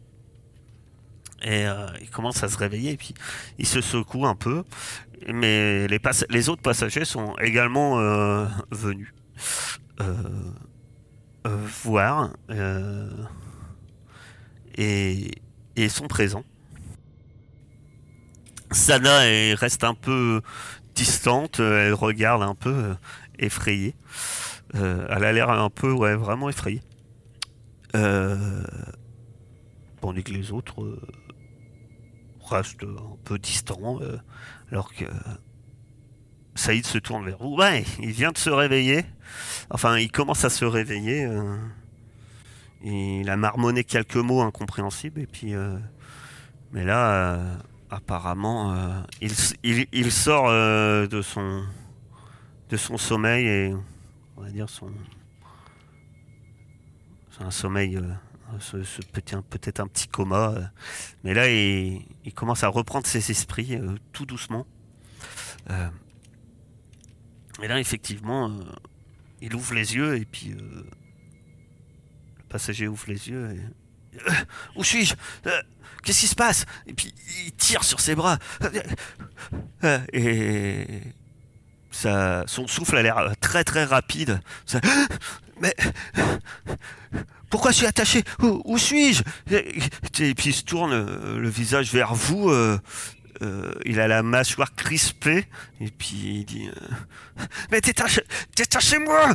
[1.43, 3.13] Et euh, il commence à se réveiller et puis
[3.57, 4.63] il se secoue un peu.
[5.27, 9.13] Mais les, les autres passagers sont également euh, venus
[9.99, 10.13] euh,
[11.83, 12.31] voir
[14.77, 15.31] et,
[15.75, 16.43] et sont présents.
[18.71, 19.19] Sana
[19.55, 20.41] reste un peu
[20.95, 22.95] distante, elle regarde un peu
[23.37, 23.95] effrayée.
[24.73, 26.81] Elle a l'air un peu, ouais, vraiment effrayée.
[27.95, 28.63] Euh,
[29.99, 31.01] tandis que les autres euh,
[32.49, 34.17] restent un peu distants, euh,
[34.71, 35.05] alors que
[36.55, 37.55] Saïd se tourne vers vous.
[37.57, 39.05] Ouais, il vient de se réveiller.
[39.69, 41.29] Enfin, il commence à se réveiller.
[42.83, 45.53] il a marmonné quelques mots incompréhensibles, et puis.
[46.71, 47.39] mais là,
[47.89, 49.31] apparemment, il,
[49.91, 51.63] il- sort de son
[52.69, 53.75] de son sommeil et
[54.37, 54.89] on va dire son
[57.41, 58.01] un sommeil euh,
[58.59, 60.61] ce, ce peut-être un petit coma euh,
[61.23, 64.65] mais là il, commence à reprendre ses esprits euh, tout doucement.
[67.61, 68.51] Et là effectivement
[69.41, 70.85] il ouvre les yeux et puis le
[72.49, 74.17] passager ouvre les yeux et
[74.75, 75.15] où suis-je?
[76.03, 76.65] Qu'est-ce qui se passe?
[76.87, 77.13] Et puis
[77.45, 78.39] il tire sur ses bras.
[80.11, 80.85] Et
[81.91, 84.41] son souffle a l'air très très rapide.
[85.61, 85.73] Mais
[87.49, 88.23] pourquoi je suis attaché?
[88.41, 89.23] Où, suis-je?
[89.51, 92.49] Et puis il se tourne euh, le visage vers vous.
[92.49, 92.79] euh,
[93.41, 95.45] euh, il a la mâchoire crispée
[95.79, 98.21] et puis il dit euh, Mais détache-
[98.55, 99.33] détachez-moi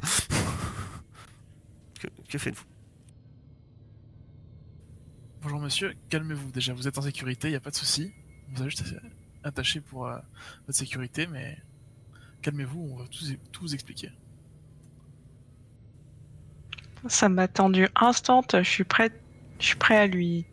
[2.00, 2.64] Que, que faites-vous?
[5.42, 8.12] Bonjour monsieur, calmez-vous déjà, vous êtes en sécurité, il n'y a pas de souci.
[8.50, 8.84] Vous avez juste
[9.42, 10.02] attaché pour
[10.66, 11.58] votre sécurité, mais
[12.42, 13.04] calmez-vous, on va
[13.52, 14.10] tout vous expliquer.
[17.08, 19.10] Ça m'a tendu instant, je suis prêt,
[19.60, 20.44] je suis prêt à lui,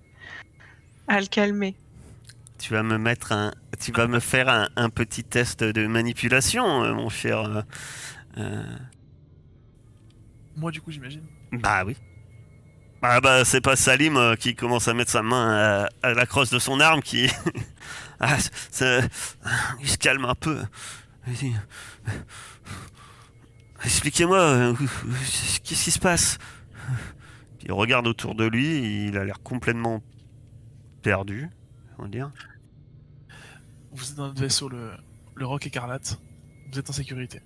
[1.08, 1.76] à le calmer.
[2.60, 6.84] Tu vas me mettre un, tu vas me faire un, un petit test de manipulation,
[6.84, 7.40] euh, mon cher.
[7.42, 7.62] euh,
[8.38, 8.64] euh,
[10.56, 11.24] Moi du coup j'imagine.
[11.52, 11.98] Bah oui.
[13.02, 16.26] Ah bah c'est pas Salim euh, qui commence à mettre sa main à, à la
[16.26, 17.30] crosse de son arme qui.
[18.22, 18.38] ah,
[18.72, 19.02] ça-
[19.82, 20.60] il se calme un peu.
[23.86, 24.74] Expliquez-moi, euh,
[25.64, 26.38] qu'est-ce qui se passe?
[27.64, 30.02] Il regarde autour de lui, il a l'air complètement
[31.02, 31.50] perdu,
[31.98, 32.32] on va dire.
[33.92, 34.92] Vous êtes dans notre vaisseau, le,
[35.40, 36.20] Rock Écarlate.
[36.72, 37.42] Vous êtes en sécurité.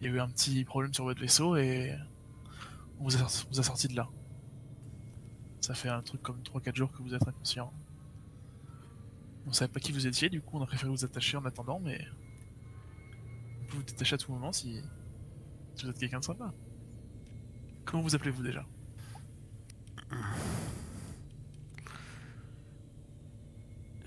[0.00, 1.94] Il y a eu un petit problème sur votre vaisseau et
[2.98, 4.08] on vous a, sorti- vous de là.
[5.60, 7.72] Ça fait un truc comme 3-4 jours que vous êtes inconscient.
[9.46, 11.78] On savait pas qui vous étiez, du coup on a préféré vous attacher en attendant,
[11.78, 12.04] mais
[13.62, 14.82] on peut vous détacher à tout moment si
[15.84, 16.52] vous êtes quelqu'un de sympa.
[17.84, 18.64] Comment vous appelez-vous déjà?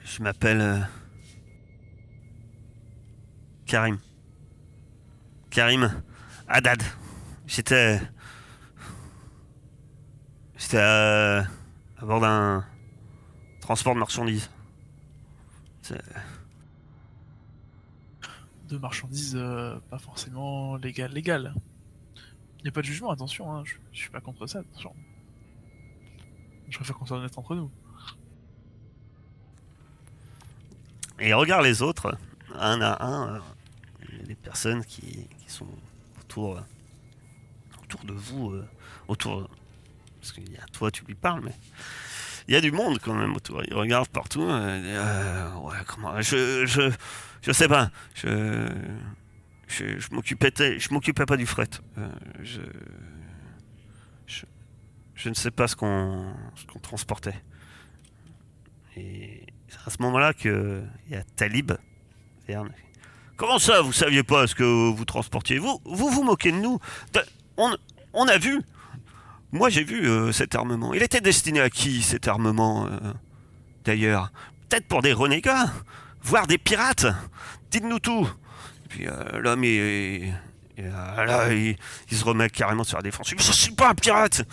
[0.03, 0.79] Je m'appelle euh,
[3.65, 3.99] Karim.
[5.49, 6.01] Karim
[6.47, 6.81] Haddad.
[7.47, 7.99] J'étais.
[10.57, 11.39] J'étais à,
[11.97, 12.65] à bord d'un
[13.61, 14.49] transport de marchandises.
[15.81, 16.01] C'est-
[18.69, 21.11] De marchandises euh, pas forcément légales.
[21.11, 21.53] Légal.
[22.59, 24.61] Il n'y a pas de jugement, attention, hein, je, je suis pas contre ça.
[26.69, 27.71] Je préfère qu'on soit honnête entre nous.
[31.19, 32.15] Et regarde les autres,
[32.53, 33.39] un à un, euh,
[34.27, 35.65] les personnes qui, sont
[36.19, 36.61] autour, euh,
[37.81, 38.53] autour de vous,
[39.07, 39.49] autour.
[40.19, 41.55] Parce qu'il y a toi, tu lui parles, mais
[42.47, 43.63] il y a du monde quand même autour.
[43.63, 44.43] Il regarde partout.
[44.43, 46.91] ouais, comment Je, je,
[47.41, 47.91] je sais pas.
[48.15, 48.67] Je,
[49.67, 51.69] je, m'occupais, je m'occupais pas du fret.
[51.97, 52.09] Euh,
[52.41, 52.61] je,
[55.15, 56.33] je, ne sais pas ce qu'on,
[56.81, 57.35] transportait.
[58.95, 61.73] Et c'est à ce moment-là que il y a Talib.
[63.37, 65.59] Comment ça, vous saviez pas ce que vous transportiez?
[65.59, 66.79] Vous, vous vous moquez de nous
[67.57, 67.75] on,
[68.13, 68.61] on a vu.
[69.51, 70.93] Moi, j'ai vu euh, cet armement.
[70.93, 73.13] Il était destiné à qui, cet armement, euh,
[73.83, 74.31] d'ailleurs?
[74.67, 75.71] Peut-être pour des renégats
[76.21, 77.07] Voire des pirates
[77.71, 78.29] Dites-nous tout
[78.89, 80.31] Puis euh, l'homme, euh,
[80.77, 81.75] il,
[82.11, 83.33] il se remet carrément sur la défense.
[83.37, 84.43] Je suis pas un pirate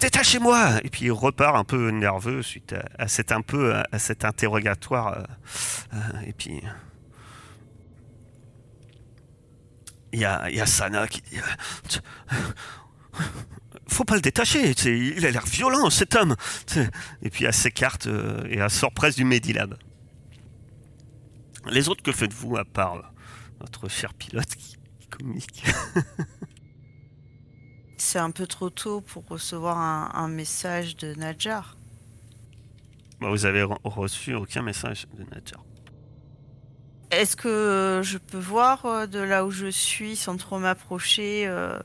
[0.00, 4.24] Détachez-moi Et puis il repart un peu nerveux suite à, cet un peu à, cet
[4.24, 5.26] interrogatoire.
[5.94, 6.62] euh, et puis
[10.12, 11.40] il y a, y a Sana qui dit
[13.86, 16.34] Faut pas le détacher, il a l'air violent cet homme.
[17.22, 19.76] Et puis elle s'écarte euh, et elle sort presque du Medilab.
[21.70, 23.12] Les autres, que faites-vous à part
[23.60, 25.64] notre cher pilote qui, qui communique?
[27.96, 31.76] C'est un peu trop tôt pour recevoir un, un message de Nadjar.
[33.20, 35.64] Bah, Vous avez re- reçu aucun message de Nadjar.
[37.10, 41.78] Est-ce que je peux voir euh, de là où je suis sans trop m'approcher euh,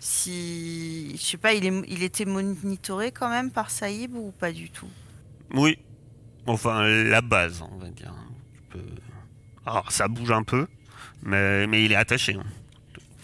[0.00, 4.52] si je sais pas, il, est, il était monitoré quand même par Saïb ou pas
[4.52, 4.88] du tout?
[5.54, 5.78] Oui,
[6.46, 8.14] enfin la base, on va dire.
[9.64, 10.66] Alors ça bouge un peu,
[11.22, 12.34] mais, mais il est attaché.
[12.34, 12.44] hein,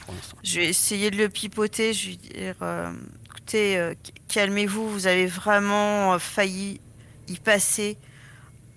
[0.01, 0.15] pour.
[0.43, 1.93] Je vais essayer de le pipoter.
[1.93, 2.93] Je vais dire, euh,
[3.27, 3.95] écoutez, euh,
[4.29, 4.89] calmez-vous.
[4.91, 6.81] Vous avez vraiment euh, failli
[7.29, 7.97] y passer.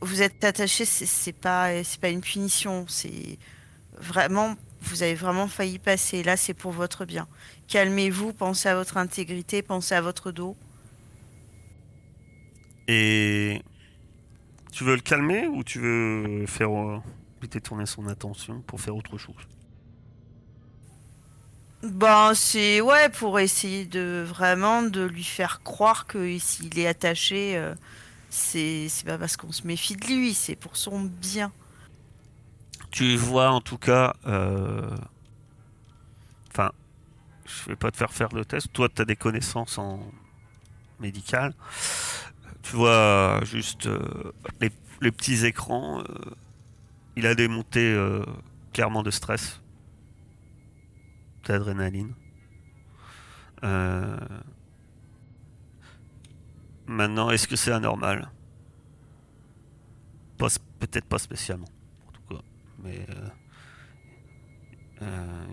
[0.01, 0.85] Vous êtes attaché.
[0.85, 2.85] C'est c'est pas, c'est pas une punition.
[2.87, 3.39] C'est
[3.99, 4.55] vraiment,
[4.87, 6.23] vous avez vraiment failli passer.
[6.23, 7.27] Là, c'est pour votre bien.
[7.67, 8.33] Calmez-vous.
[8.33, 9.61] Pensez à votre intégrité.
[9.61, 10.55] Pensez à votre dos.
[12.87, 13.61] Et
[14.71, 16.99] tu veux le calmer ou tu veux faire euh,
[17.41, 19.35] lui détourner son attention pour faire autre chose?
[21.83, 27.57] Ben, c'est ouais pour essayer de vraiment de lui faire croire que s'il est attaché,
[27.57, 27.75] euh,
[28.29, 30.33] c'est c'est pas parce qu'on se méfie de lui.
[30.33, 31.51] C'est pour son bien.
[32.95, 34.13] Tu vois en tout cas.
[34.25, 34.89] euh,
[36.49, 36.71] Enfin,
[37.45, 38.71] je vais pas te faire faire le test.
[38.73, 39.99] Toi, tu as des connaissances en
[40.99, 41.53] médical.
[42.63, 44.31] Tu vois juste euh,
[44.61, 46.01] les, petits écrans.
[46.01, 46.05] euh,
[47.17, 47.97] Il a des montées
[48.73, 49.61] clairement de stress,
[51.45, 52.13] d'adrénaline.
[56.87, 58.31] Maintenant, est-ce que c'est anormal?
[60.79, 61.67] Peut-être pas spécialement.
[62.85, 63.29] Mais euh,
[65.01, 65.45] euh,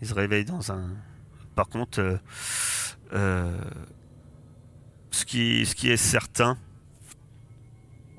[0.00, 0.94] il se réveille dans un.
[1.54, 2.20] Par contre,
[3.12, 3.58] euh,
[5.10, 6.58] ce, qui, ce qui est certain,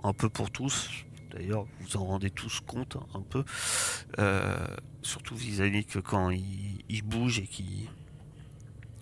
[0.03, 0.89] un peu pour tous,
[1.31, 3.43] d'ailleurs, vous en rendez tous compte un peu,
[5.03, 7.89] surtout vis-à-vis que quand il, bouge et qu'il.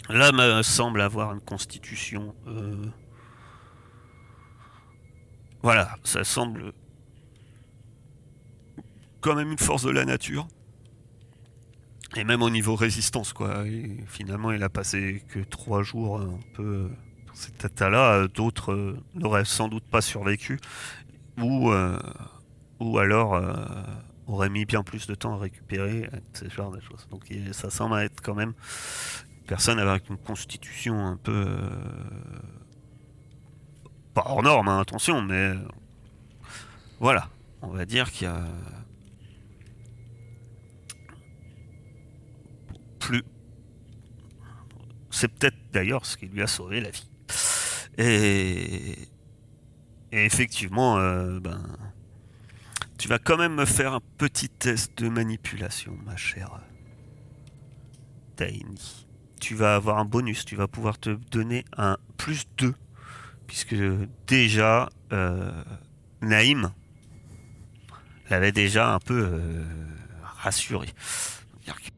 [0.09, 2.35] Euh, semble avoir une constitution.
[5.61, 6.73] voilà, ça semble
[9.23, 10.47] quand même une force de la nature.
[12.15, 13.63] Et même au niveau résistance, quoi.
[14.05, 16.91] Finalement, il a passé que trois jours un peu
[17.25, 18.27] dans cet état-là.
[18.27, 20.59] D'autres euh, n'auraient sans doute pas survécu.
[21.39, 21.97] Ou, euh,
[22.79, 23.55] ou alors euh,
[24.27, 27.07] auraient mis bien plus de temps à récupérer ce genre de choses.
[27.09, 28.53] Donc ça semble être quand même
[29.39, 31.47] une personne avec une constitution un peu...
[34.13, 35.53] pas hors norme, hein, attention, mais...
[36.99, 37.29] voilà.
[37.63, 38.43] On va dire qu'il y a...
[45.11, 47.09] C'est peut-être d'ailleurs ce qui lui a sauvé la vie.
[47.97, 48.97] Et,
[50.11, 51.61] et effectivement, euh, ben,
[52.97, 56.59] tu vas quand même me faire un petit test de manipulation, ma chère
[58.35, 59.07] Taini.
[59.39, 62.73] Tu vas avoir un bonus, tu vas pouvoir te donner un plus 2,
[63.45, 63.75] puisque
[64.25, 65.51] déjà, euh,
[66.21, 66.71] Naïm
[68.29, 69.65] l'avait déjà un peu euh,
[70.21, 70.87] rassuré.
[70.97, 71.89] C'est-à-dire que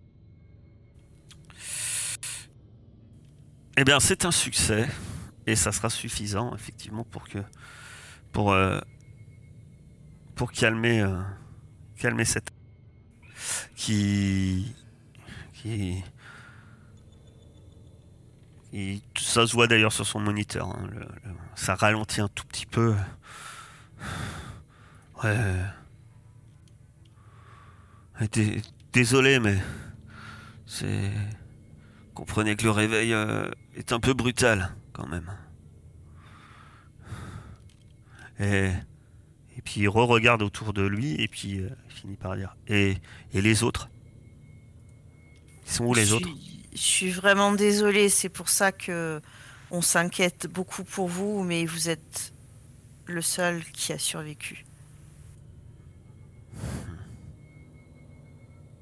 [3.78, 4.88] Eh bien, c'est un succès
[5.48, 7.40] et ça sera suffisant effectivement pour que
[8.32, 8.80] pour euh,
[10.36, 11.22] pour calmer euh,
[11.98, 12.50] calmer cette
[13.76, 14.74] qui
[15.54, 16.04] qui
[19.18, 20.68] ça se voit d'ailleurs sur son moniteur.
[20.70, 20.90] hein,
[21.56, 22.94] ça ralentit un tout petit peu.
[25.24, 25.66] Ouais.
[28.20, 28.62] Ouais, dé-
[28.94, 29.58] Désolé, mais
[30.66, 31.12] c'est
[32.14, 35.32] comprenez que le réveil euh, est un peu brutal quand même.
[38.40, 38.72] Et,
[39.58, 42.98] et puis il re-regarde autour de lui et puis euh, il finit par dire et,
[43.34, 43.90] et les autres?
[45.66, 46.30] Ils sont où les je autres?
[46.30, 48.10] suis, je suis vraiment désolée.
[48.10, 49.22] C'est pour ça que
[49.72, 52.34] on s'inquiète beaucoup pour vous, mais vous êtes
[53.06, 54.66] le seul qui a survécu.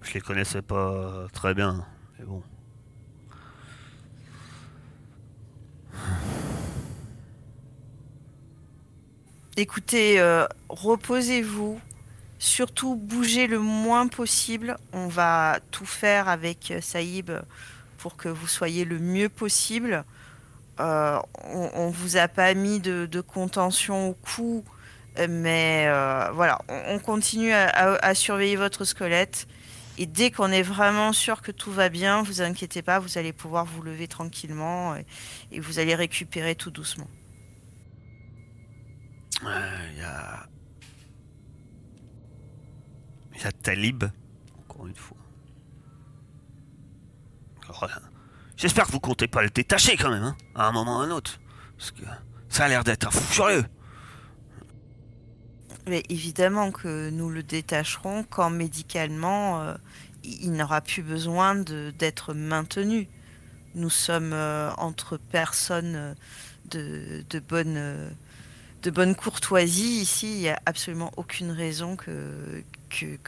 [0.02, 1.88] Je je les connaissais pas très bien,
[2.20, 2.44] mais bon.
[9.56, 11.80] Écoutez, euh, reposez-vous.
[12.40, 14.78] Surtout, bougez le moins possible.
[14.94, 17.32] On va tout faire avec euh, Saïb
[18.00, 20.06] pour que vous soyez le mieux possible.
[20.80, 24.64] Euh, on, on vous a pas mis de, contention au cou,
[25.30, 25.88] mais
[26.34, 29.48] voilà, on, on continue à surveiller votre squelette.
[29.98, 33.32] Et dès qu'on est vraiment sûr que tout va bien, vous inquiétez pas, vous allez
[33.32, 34.96] pouvoir vous lever tranquillement
[35.52, 37.08] et, vous allez récupérer tout doucement.
[39.42, 40.48] Il y a.
[43.36, 44.06] Il y a Talib,
[44.60, 45.18] encore une fois.
[48.56, 51.06] J'espère que vous comptez pas le détacher quand même, hein, à un moment ou à
[51.06, 51.40] un autre.
[51.78, 52.04] Parce que
[52.50, 53.66] ça a l'air d'être un fou furieux.
[55.88, 59.76] Mais évidemment que nous le détacherons quand médicalement euh,
[60.24, 63.10] il n'aura plus besoin d'être maintenu.
[63.76, 66.16] Nous sommes euh, entre personnes
[66.76, 67.40] euh, de,
[68.92, 70.32] bonne, courtoisie ici.
[70.32, 72.64] Il n'y a absolument aucune raison que,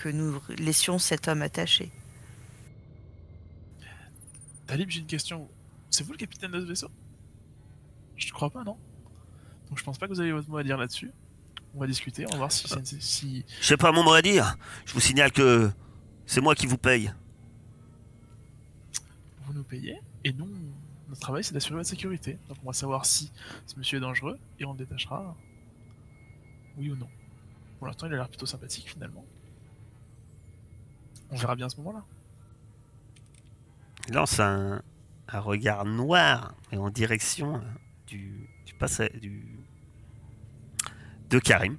[0.06, 1.92] nous laissions cet homme attaché.
[4.68, 5.48] Talib, j'ai une question.
[5.90, 6.90] C'est vous le capitaine de ce vaisseau?
[8.16, 8.78] Je crois pas, non?
[9.70, 11.12] Donc je pense pas que vous avez votre mot à dire là-dessus.
[11.76, 13.46] On va discuter, on va voir si, c'est- si...
[13.60, 14.56] Je sais pas mon mot à dire.
[14.86, 15.70] Je vous signale que
[16.26, 17.12] c'est moi qui vous paye.
[19.46, 20.50] vous nous payez, et nous,
[21.08, 22.40] notre travail c'est d'assurer votre sécurité.
[22.48, 23.32] Donc on va savoir si
[23.68, 25.36] ce monsieur est dangereux, et on le détachera.
[26.78, 27.08] Oui ou non.
[27.78, 29.24] Pour l'instant, il a l'air plutôt sympathique finalement.
[31.30, 32.04] On verra bien à ce moment-là.
[34.08, 34.82] Il lance un,
[35.28, 37.60] un regard noir et en direction euh,
[38.08, 39.55] du, du passa- du
[41.30, 41.78] de Karim,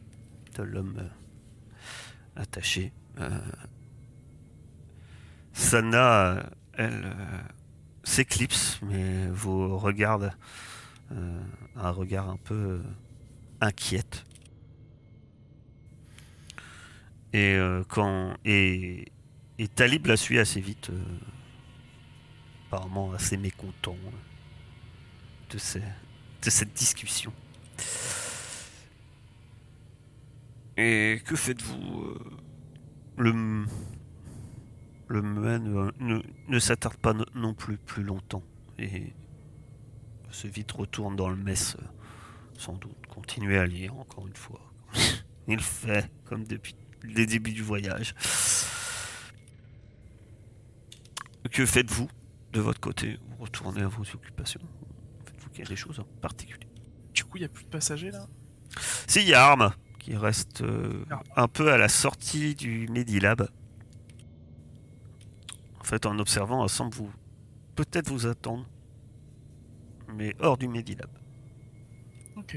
[0.57, 2.93] de l'homme euh, attaché.
[3.19, 3.39] Euh,
[5.53, 6.43] Sana, euh,
[6.75, 7.17] elle
[8.03, 10.33] s'éclipse, mais vous regarde
[11.77, 12.83] un regard un peu
[13.61, 14.25] inquiète.
[17.33, 19.13] Et quand et,
[19.59, 20.91] et Talib la suit assez vite.
[22.67, 23.97] apparemment assez mécontent
[25.51, 27.33] de cette discussion.
[30.77, 32.19] Et que faites-vous euh,
[33.19, 33.65] Le,
[35.09, 38.43] le ne, s'attarde pas no- non plus plus longtemps
[38.79, 39.13] et
[40.31, 41.85] se vite retourne dans le mess, euh,
[42.59, 43.07] sans doute.
[43.09, 44.61] Continuer à lire encore une fois.
[45.49, 48.15] Il fait comme depuis le début du voyage.
[51.51, 52.09] Que faites-vous
[52.53, 53.19] de votre côté?
[53.31, 54.61] Vous retournez à vos occupations?
[55.25, 56.67] Faites-vous qu'il y a des choses en particulier?
[57.15, 58.27] Du coup, il n'y a plus de passagers là?
[59.07, 59.73] Si, il y a Arm
[60.07, 61.05] qui reste euh,
[61.35, 63.49] un peu à la sortie du Medilab.
[65.81, 67.11] En fait, en observant, elle semble vous
[67.75, 68.65] peut-être vous attendre,
[70.15, 71.11] mais hors du Medilab.
[72.37, 72.57] Ok.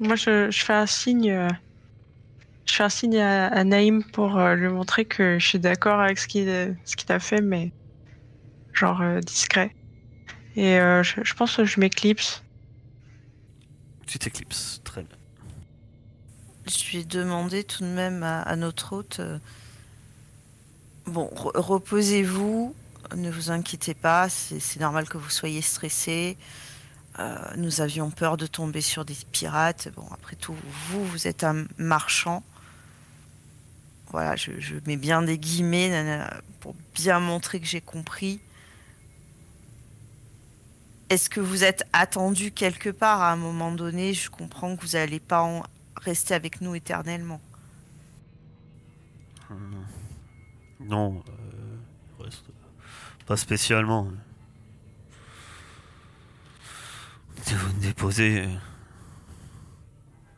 [0.00, 1.30] Moi, je, je fais un signe.
[1.30, 1.48] euh,
[2.66, 5.98] Je fais un signe à, à Naïm pour euh, lui montrer que je suis d'accord
[6.00, 7.72] avec ce qu'il ce qu'il a fait, mais
[8.74, 9.74] genre euh, discret.
[10.56, 12.44] Et euh, je, je pense que je m'éclipse.
[14.06, 15.16] Tu t'éclipses, très bien.
[16.70, 19.38] Je lui ai demandé tout de même à, notre hôte euh,
[21.06, 22.74] Bon, re- reposez-vous,
[23.16, 26.36] ne vous inquiétez pas, c'est normal que vous soyez stressé.
[27.18, 29.88] Euh, nous avions peur de tomber sur des pirates.
[29.96, 30.54] Bon, après tout,
[30.88, 32.44] vous, vous êtes un marchand.
[34.12, 34.52] Voilà, je,
[34.86, 36.20] mets bien des guillemets
[36.60, 38.40] pour bien montrer que j'ai compris.
[41.08, 44.14] Est-ce que vous êtes attendu quelque part à un moment donné?
[44.14, 45.64] Je comprends que vous n'allez pas en
[46.00, 47.40] rester avec nous éternellement.
[49.50, 49.84] Hum.
[50.80, 52.26] Non, euh,
[53.26, 54.10] pas spécialement.
[57.46, 58.56] Vous me déposez euh,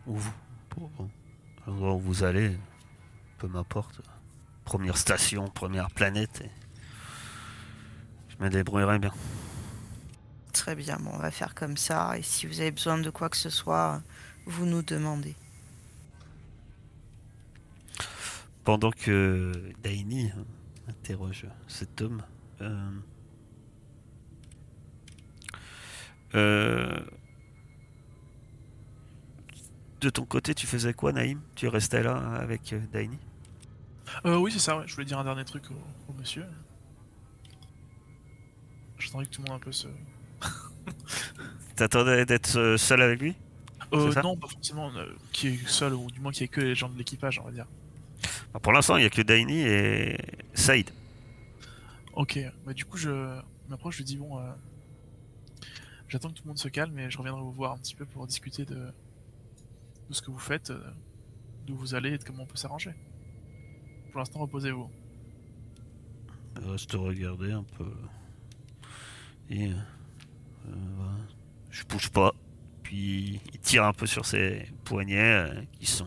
[0.07, 0.33] où vous,
[1.67, 2.57] où vous allez,
[3.39, 4.01] peu m'importe.
[4.65, 6.41] Première station, première planète.
[6.43, 6.51] et
[8.29, 9.13] je me débrouillerai bien.
[10.53, 12.17] Très bien, bon, on va faire comme ça.
[12.19, 14.03] Et si vous avez besoin de quoi que ce soit,
[14.47, 15.35] vous nous demandez.
[18.65, 19.53] Pendant que
[19.83, 20.31] Daini
[20.89, 22.23] interroge cet homme,
[22.61, 22.91] euh,
[26.35, 27.01] euh,
[30.01, 31.41] de ton côté, tu faisais quoi, Naïm?
[31.55, 33.19] Tu restais là avec euh, Daini?
[34.27, 34.85] Euh, oui, c'est ça, ouais.
[34.87, 36.45] Je voulais dire un dernier truc au, au monsieur.
[38.99, 39.89] J'attendais que tout le monde un peu se.
[41.77, 43.37] T'attendais d'être euh, seul avec lui?
[43.93, 44.23] Euh, ça?
[44.23, 44.91] non, pas forcément.
[45.33, 47.51] qui est seul, ou du moins qui est que les gens de l'équipage, on va
[47.53, 47.67] dire.
[48.53, 50.17] Alors, pour l'instant, il n'y a que Daini et
[50.55, 50.91] Saïd.
[52.15, 53.41] Ok, bah du coup je
[53.71, 54.53] m'approche, je dis bon, euh,
[56.09, 58.05] j'attends que tout le monde se calme et je reviendrai vous voir un petit peu
[58.05, 58.75] pour discuter de,
[60.09, 60.79] de ce que vous faites, euh,
[61.67, 62.93] d'où vous allez et de comment on peut s'arranger.
[64.11, 64.91] Pour l'instant, reposez-vous.
[66.57, 67.91] Reste regarder un peu.
[69.49, 69.73] Et.
[69.73, 69.77] euh,
[70.97, 71.13] voilà.
[71.71, 72.35] Je bouge pas.
[72.83, 76.07] Puis il tire un peu sur ses poignets euh, qui sont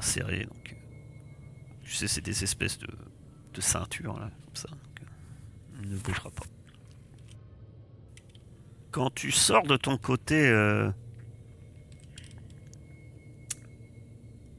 [0.00, 0.44] serrés.
[0.44, 2.88] Donc, euh, tu sais, c'est des espèces de,
[3.60, 4.68] ceintures là, comme ça.
[4.70, 6.44] euh, ne bougera pas.
[8.92, 10.92] Quand tu sors de ton côté, euh,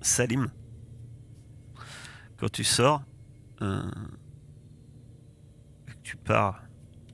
[0.01, 0.51] Salim,
[2.35, 3.01] quand tu sors,
[6.03, 6.61] tu pars,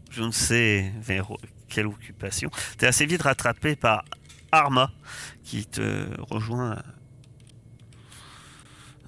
[0.10, 1.32] je ne sais vers
[1.68, 2.50] quelle occupation,
[2.80, 4.06] tu es assez vite rattrapé par
[4.52, 4.92] Arma
[5.44, 6.82] qui te rejoint.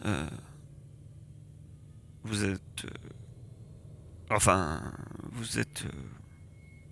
[0.08, 0.28] Euh,
[2.24, 2.86] vous êtes.
[2.86, 2.90] euh,
[4.32, 4.82] enfin,
[5.34, 5.84] vous êtes.
[5.86, 5.92] euh,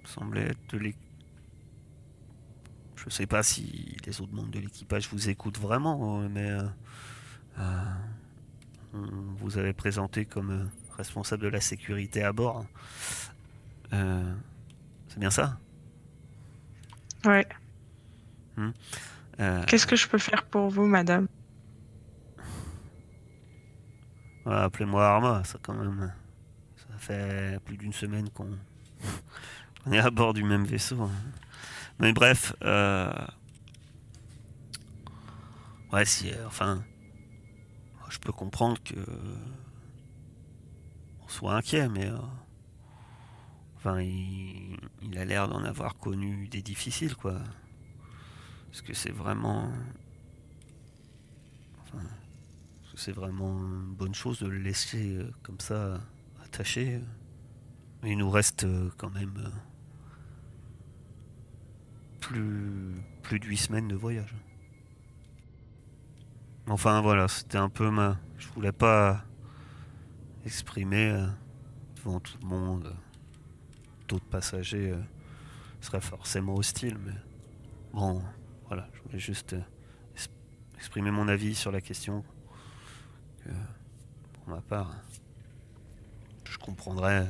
[0.03, 1.01] semblez être de l'équipe.
[2.95, 6.49] Je sais pas si les autres membres de l'équipage vous écoutent vraiment, mais.
[7.59, 7.83] euh,
[8.93, 12.65] on vous avait présenté comme responsable de la sécurité à bord.
[13.91, 15.59] C'est bien ça?
[17.25, 17.47] Ouais.
[19.39, 21.27] Euh, Qu'est-ce que je peux faire pour vous, madame?
[24.45, 26.13] Ouais, Appelez-moi Arma, ça quand même.
[26.75, 28.49] Ça fait plus d'une semaine qu'on
[29.85, 31.01] on est à bord du même vaisseau.
[31.01, 31.11] hein.
[31.99, 33.11] Mais bref, euh,
[35.93, 36.83] ouais, si, euh, enfin,
[38.09, 38.95] je peux comprendre que
[41.23, 42.17] on soit inquiet, mais euh,
[43.77, 47.39] enfin, il, il a l'air d'en avoir connu des difficiles, quoi.
[48.67, 49.71] Parce que c'est vraiment,
[52.97, 56.01] c'est vraiment une bonne chose de le laisser euh, comme ça
[56.43, 57.01] attaché.
[58.03, 59.49] Il nous reste euh, quand même euh,
[62.19, 64.33] plus, plus de 8 semaines de voyage.
[66.67, 68.17] Enfin voilà, c'était un peu ma...
[68.37, 69.23] Je voulais pas
[70.45, 71.25] exprimer
[71.95, 72.95] devant tout le monde.
[74.07, 74.93] D'autres passagers
[75.79, 77.13] seraient forcément hostiles, mais
[77.93, 78.21] bon,
[78.67, 79.55] voilà, je voulais juste
[80.75, 82.23] exprimer mon avis sur la question.
[83.45, 83.51] Que,
[84.33, 84.91] pour ma part,
[86.49, 87.27] je comprendrais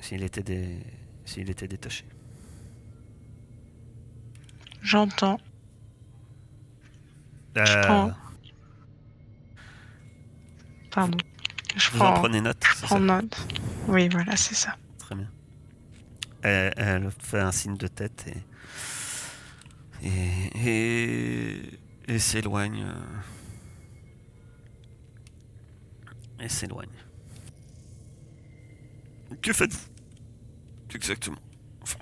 [0.00, 0.80] s'il était, des...
[1.24, 2.04] s'il était détaché.
[4.82, 5.38] J'entends.
[7.58, 8.12] Euh, prends.
[10.90, 11.18] Pardon.
[11.76, 13.46] Je vous en prenez note je prends note.
[13.86, 14.76] Oui, voilà, c'est ça.
[14.98, 15.30] Très bien.
[16.42, 18.26] Elle, elle fait un signe de tête
[20.02, 20.08] et.
[20.08, 20.50] et.
[20.66, 22.84] et, et s'éloigne.
[26.40, 26.88] Et s'éloigne.
[29.42, 29.86] Que faites-vous?
[30.94, 31.38] Exactement.
[31.82, 31.98] Enfin,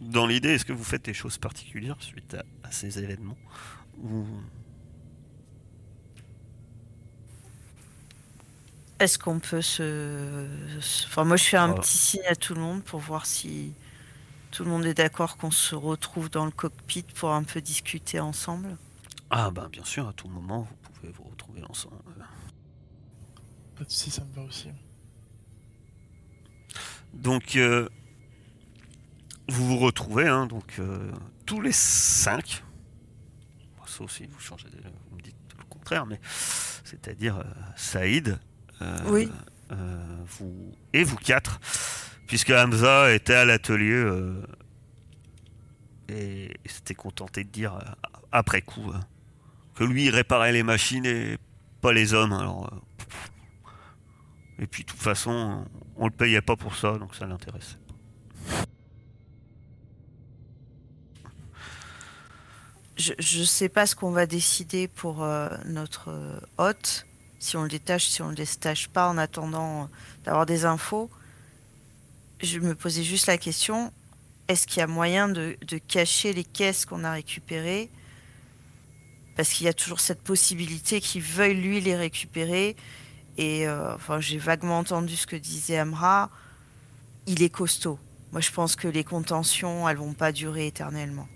[0.00, 3.38] dans l'idée, est-ce que vous faites des choses particulières suite à, à ces événements?
[3.98, 4.26] Ou.
[9.00, 10.46] Est-ce qu'on peut se...
[11.06, 11.82] Enfin, moi, je fais un Voilà.
[11.82, 13.74] petit signe à tout le monde pour voir si
[14.50, 18.20] tout le monde est d'accord qu'on se retrouve dans le cockpit pour un peu discuter
[18.20, 18.78] ensemble.
[19.30, 22.26] Ah, bah bien sûr, à tout moment, vous pouvez vous retrouver ensemble.
[23.84, 24.68] Pas de soucis, ça me va aussi.
[27.12, 27.86] Donc, euh,
[29.48, 31.12] vous vous retrouvez, hein, donc euh,
[31.44, 32.64] tous les cinq,
[33.84, 34.78] sauf si vous changez, de-
[35.10, 36.18] vous me dites le contraire, mais
[36.82, 37.44] c'est-à-dire euh,
[37.76, 38.38] Saïd,
[38.80, 39.30] euh, Oui.
[39.72, 41.60] euh, vous et vous quatre,
[42.26, 44.42] puisque Hamza était à l'atelier euh,
[46.08, 48.98] et s'était contenté de dire euh, après coup euh,
[49.74, 51.36] que lui il réparait les machines et
[51.82, 52.32] pas les hommes.
[52.32, 52.78] Alors, euh,
[54.58, 55.64] et puis de toute façon,
[55.96, 57.78] on le payait pas pour ça, donc ça l'intéressait.
[62.96, 67.06] Je, je sais pas ce qu'on va décider pour euh, notre euh, hôte,
[67.40, 69.86] si on le détache, si on le détache pas, en attendant euh,
[70.24, 71.10] d'avoir des infos.
[72.40, 73.92] Je me posais juste la question
[74.48, 77.90] est-ce qu'il y a moyen de, de cacher les caisses qu'on a récupérées?
[79.36, 82.76] Parce qu'il y a toujours cette possibilité qu'il veuille lui les récupérer.
[83.36, 86.30] Et euh, enfin, j'ai vaguement entendu ce que disait Amra.
[87.26, 87.98] Il est costaud.
[88.32, 91.28] Moi, je pense que les contentions, elles vont pas durer éternellement.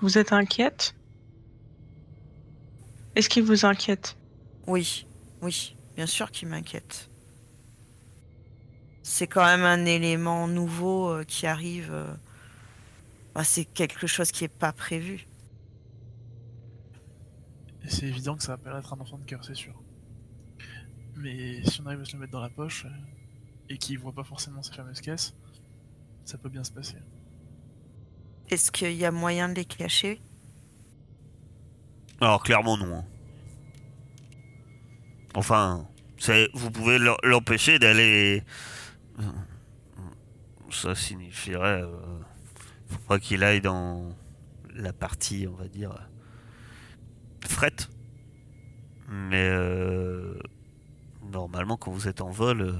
[0.00, 0.94] Vous êtes inquiète?
[3.14, 4.16] Est-ce qu'il vous inquiète?
[4.66, 5.06] Oui,
[5.42, 7.10] oui, bien sûr qu'il m'inquiète.
[9.02, 11.90] C'est quand même un élément nouveau euh, qui arrive.
[11.92, 12.14] euh,
[13.44, 15.27] c'est quelque chose qui n'est pas prévu.
[17.88, 19.72] Et c'est évident que ça va pas être un enfant de cœur, c'est sûr.
[21.16, 22.90] Mais si on arrive à se le mettre dans la poche euh,
[23.70, 25.34] et qu'il voit pas forcément ces fameuses caisses,
[26.26, 26.98] ça peut bien se passer.
[28.50, 30.20] Est-ce qu'il y a moyen de les cacher?
[32.20, 32.98] Alors clairement non.
[32.98, 33.04] hein.
[35.34, 35.88] Enfin,
[36.52, 38.44] vous pouvez l'empêcher d'aller.
[40.70, 42.20] Ça signifierait, euh,
[42.86, 44.14] faut pas qu'il aille dans
[44.74, 45.94] la partie, on va dire,
[47.48, 47.74] fret.
[49.08, 50.38] Mais euh,
[51.32, 52.78] normalement, quand vous êtes en vol,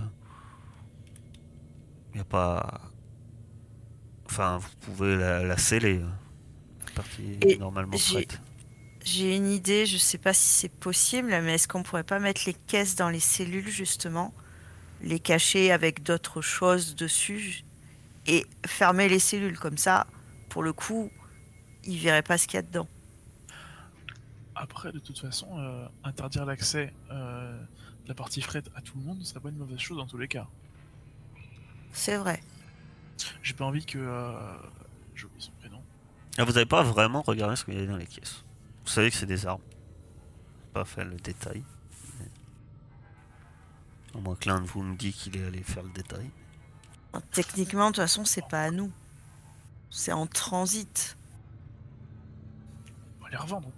[2.13, 2.81] il n'y a pas.
[4.27, 6.01] Enfin, vous pouvez la, la sceller.
[6.03, 6.13] hein.
[6.87, 8.27] La partie Et normalement fret.
[9.05, 12.43] J'ai une idée, je sais pas si c'est possible, mais est-ce qu'on pourrait pas mettre
[12.47, 14.35] les caisses dans les cellules justement,
[15.01, 17.65] les cacher avec d'autres choses dessus
[18.27, 20.07] et fermer les cellules comme ça,
[20.51, 21.11] pour le coup,
[21.85, 22.89] ils verraient pas ce qu'il y a dedans.
[24.61, 27.63] Après, de toute façon, euh, interdire l'accès euh,
[28.05, 30.07] de la partie fret à tout le monde ne serait pas une mauvaise chose dans
[30.07, 30.49] tous les cas.
[31.93, 32.43] C'est vrai.
[33.43, 33.99] J'ai pas envie que.
[33.99, 34.57] euh,
[35.15, 35.81] J'ai oublié son prénom.
[36.39, 38.45] Ah, vous n'avez pas vraiment regardé ce qu'il y avait dans les caisses?
[38.85, 39.63] Vous savez que c'est des armes.
[40.73, 41.63] Pas fait le détail.
[42.19, 42.31] mais-
[44.15, 46.31] Au moins que l'un de vous me dit qu'il est allé faire le détail.
[47.33, 48.91] Techniquement, de toute façon, c'est pas à nous.
[49.91, 51.17] C'est en transit.
[53.21, 53.69] On va les revendre,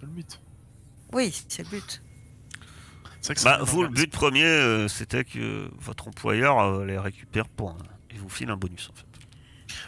[0.00, 0.40] peu le but.
[1.12, 2.02] Oui, c'est le but.
[3.28, 7.70] Que Bah, vous, le but premier, euh, c'était que votre employeur euh, les récupère pour
[7.70, 7.78] un...
[8.10, 9.06] et vous file un bonus en fait.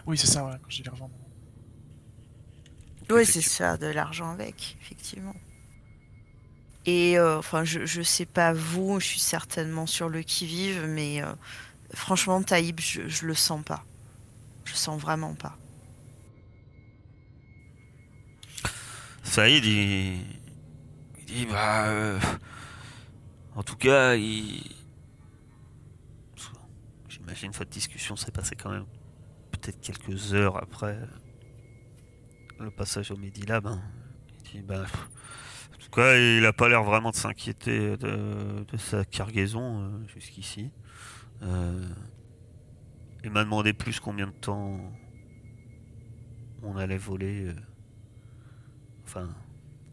[0.06, 1.14] Oui, c'est ça, ouais, quand je dis les revendre.
[3.10, 5.34] Oui, c'est ça, de l'argent avec, effectivement.
[6.84, 11.22] Et euh, enfin, je, je sais pas vous, je suis certainement sur le qui-vive, mais
[11.22, 11.32] euh,
[11.94, 13.84] franchement, Taïb, je, je le sens pas.
[14.64, 15.56] Je sens vraiment pas.
[19.28, 20.20] Saïd, il,
[21.18, 21.88] il dit bah.
[21.88, 22.18] euh,
[23.54, 24.62] En tout cas, il.
[27.08, 28.86] J'imagine votre discussion s'est passée quand même
[29.50, 30.98] peut-être quelques heures après
[32.58, 33.66] le passage au Medilab.
[33.66, 33.82] hein.
[34.46, 34.86] Il dit bah.
[35.74, 40.06] En tout cas, il a pas l'air vraiment de s'inquiéter de, de sa cargaison euh,
[40.08, 40.70] jusqu'ici.
[41.42, 41.86] Euh,
[43.24, 44.80] il m'a demandé plus combien de temps
[46.62, 47.52] on allait voler.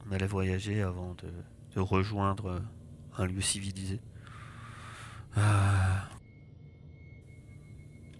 [0.08, 2.62] On allait voyager avant de, rejoindre
[3.18, 4.00] un lieu civilisé.
[5.38, 5.42] Euh,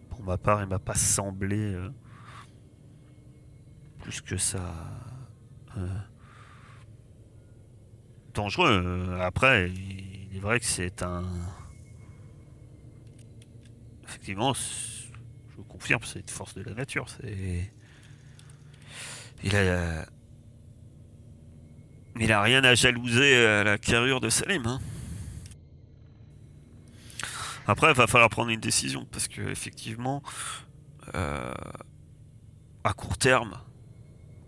[0.10, 1.90] pour ma part, il m'a pas semblé euh,
[4.02, 4.74] plus que ça
[5.78, 5.88] euh,
[8.34, 9.18] dangereux.
[9.22, 11.24] Après, il est vrai que c'est un.
[14.04, 17.08] Effectivement, je vous confirme, c'est une force de la nature.
[19.44, 20.06] Il a.
[22.20, 24.66] Il a rien à jalouser à la carrure de Salim.
[24.66, 24.80] hein.
[27.68, 30.22] Après, il va falloir prendre une décision parce que effectivement,
[31.16, 31.54] euh,
[32.84, 33.60] à court terme,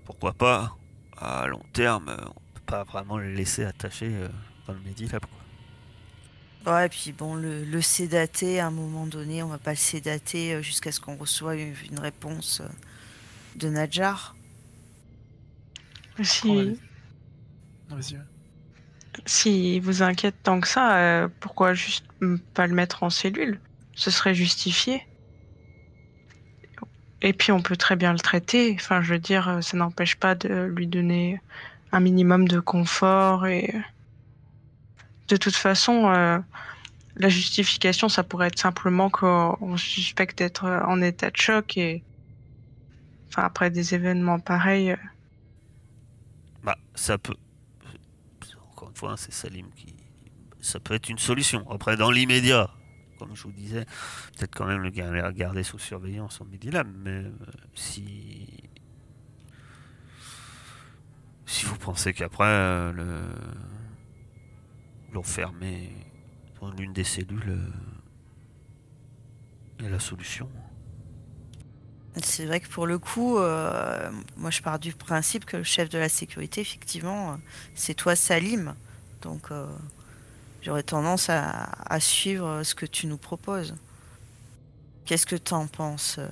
[0.06, 0.78] pourquoi pas.
[1.20, 4.28] À long terme, euh, on peut pas vraiment le laisser attaché euh,
[4.68, 5.22] dans le Medilab.
[6.64, 6.74] Quoi.
[6.74, 9.78] Ouais, et puis bon, le, le sédater, à un moment donné, on va pas le
[9.78, 12.68] sédater euh, jusqu'à ce qu'on reçoive une, une réponse euh,
[13.56, 14.36] de Nadjar.
[16.22, 16.78] Si,
[17.90, 18.24] vas-y, ouais.
[19.26, 22.06] si vous inquiète tant que ça, euh, pourquoi juste
[22.54, 23.60] pas le mettre en cellule?
[23.94, 25.08] Ce serait justifié.
[27.22, 28.74] Et puis on peut très bien le traiter.
[28.76, 31.42] Enfin, je veux dire, euh, ça n'empêche pas de lui donner
[31.92, 33.74] un minimum de confort et
[35.28, 36.40] de toute façon, euh,
[37.16, 42.04] la justification, ça pourrait être simplement qu'on suspecte d'être euh, en état de choc et
[43.30, 44.92] enfin après des événements pareils.
[44.92, 44.98] euh,
[46.64, 47.36] Bah, ça peut.
[49.18, 49.96] C'est Salim qui.
[50.60, 51.70] Ça peut être une solution.
[51.70, 52.72] Après, dans l'immédiat,
[53.20, 53.86] comme je vous disais,
[54.36, 54.90] peut-être quand même le
[55.26, 57.32] regarder sous surveillance en Medilab, mais euh,
[57.76, 58.64] si.
[61.46, 63.22] Si vous pensez qu'après, euh, le.
[65.14, 65.92] l'enfermer
[66.60, 67.50] dans l'une des cellules
[69.80, 70.50] euh, est la solution.
[72.24, 76.00] C'est vrai que pour le coup, moi je pars du principe que le chef de
[76.00, 77.38] la sécurité, effectivement,
[77.76, 78.74] c'est toi Salim.
[79.22, 79.68] Donc euh,
[80.62, 83.76] j'aurais tendance à, suivre ce que tu nous proposes.
[85.06, 86.30] Qu'est-ce que t'en penses, euh,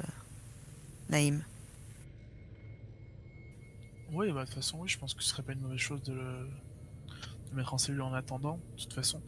[1.09, 1.43] Naïm?
[4.11, 6.03] Oui, bah, de toute façon, oui, je pense que ce serait pas une mauvaise chose
[6.03, 6.49] de le,
[7.53, 8.59] mettre en cellule en attendant.
[8.75, 9.21] De toute façon,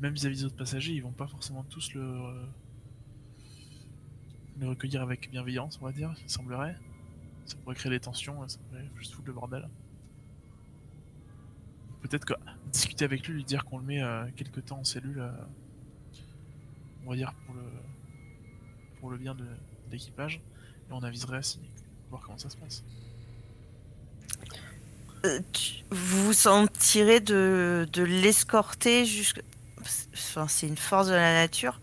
[0.00, 2.46] même vis-à-vis des autres passagers, ils vont pas forcément tous le, euh,
[4.58, 6.76] le recueillir avec bienveillance, on va dire, il semblerait.
[7.44, 9.68] Ça pourrait créer des tensions, ça pourrait juste foutre le bordel.
[12.04, 12.34] Peut-être que
[12.70, 15.30] discuter avec lui, lui dire qu'on le met euh, quelque temps en cellule, euh,
[17.06, 17.62] on va dire pour le
[19.00, 19.44] pour le bien de,
[19.90, 21.68] l'équipage, et on aviserait à Sydney,
[22.10, 22.84] voir comment ça se passe.
[25.24, 25.40] Euh,
[25.90, 29.42] vous vous sentirez de, de l'escorter jusque.
[30.14, 31.80] Enfin, c'est une force de la nature.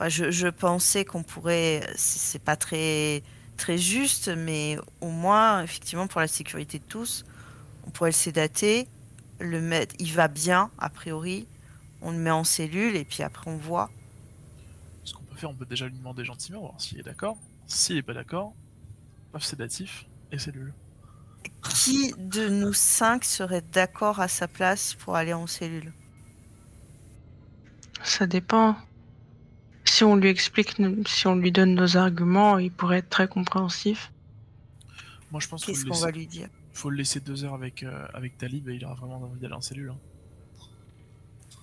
[0.00, 1.88] Je, pensais qu'on pourrait.
[1.96, 3.22] C'est pas très,
[3.56, 7.24] très juste, mais au moins, effectivement, pour la sécurité de tous,
[7.86, 8.88] on pourrait le sédater,
[9.38, 9.94] le mettre.
[9.98, 11.46] Il va bien, a priori.
[12.02, 13.90] On le met en cellule et puis après, on voit.
[15.04, 17.36] Ce qu'on peut faire, on peut déjà lui demander gentiment, voir s'il est d'accord.
[17.66, 18.54] S'il est pas d'accord,
[19.32, 20.72] paf sédatif et cellule.
[21.68, 25.92] Qui de nous cinq serait d'accord à sa place pour aller en cellule?
[28.02, 28.76] Ça dépend.
[29.84, 30.76] Si on lui explique,
[31.06, 34.12] si on lui donne nos arguments, il pourrait être très compréhensif.
[35.30, 36.48] Moi, je pense Qu'est-ce qu'on va lui dire?
[36.76, 39.54] Faut le laisser deux heures avec, euh, avec Talib et il aura vraiment envie d'aller
[39.54, 39.90] en cellule.
[39.90, 39.98] hein.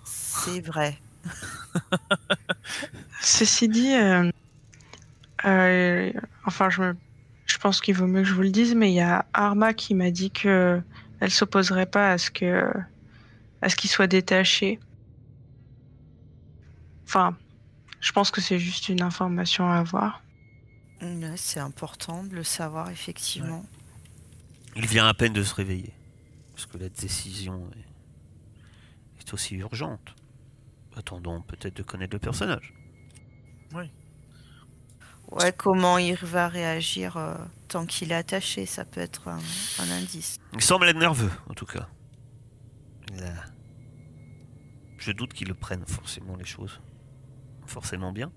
[0.06, 0.98] C'est vrai.
[3.22, 4.30] Ceci dit, euh,
[5.46, 6.12] euh,
[6.46, 6.96] enfin, je, me-
[7.46, 9.74] je pense qu'il vaut mieux que je vous le dise, mais il y a Arma
[9.74, 10.82] qui m'a dit que
[11.20, 12.70] elle s'opposerait pas à ce que
[13.62, 14.80] à ce qu'il soit détaché.
[17.06, 17.38] Enfin,
[18.02, 20.22] je pense que c'est juste une information à avoir.
[21.02, 23.66] Ouais, c'est important de le savoir, effectivement.
[24.76, 25.94] Il vient à peine de se réveiller.
[26.52, 30.16] Parce que la décision est, est aussi urgente.
[30.96, 32.74] Attendons peut-être de connaître le personnage.
[35.32, 37.36] Ouais, comment il va réagir euh,
[37.68, 39.40] tant qu'il est attaché, ça peut être un,
[39.80, 40.38] un indice.
[40.54, 41.88] Il semble être nerveux, en tout cas.
[44.98, 46.80] Je doute qu'il le prenne forcément les choses.
[47.66, 48.32] Forcément bien.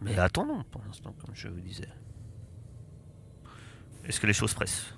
[0.00, 1.88] Mais attendons pour l'instant, comme je vous disais.
[4.04, 4.97] Est-ce que les choses pressent?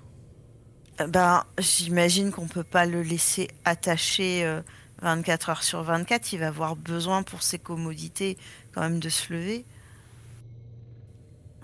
[0.99, 4.61] Ben, j'imagine qu'on peut pas le laisser attaché euh,
[5.01, 6.33] 24 heures sur 24.
[6.33, 8.37] Il va avoir besoin pour ses commodités
[8.73, 9.65] quand même de se lever.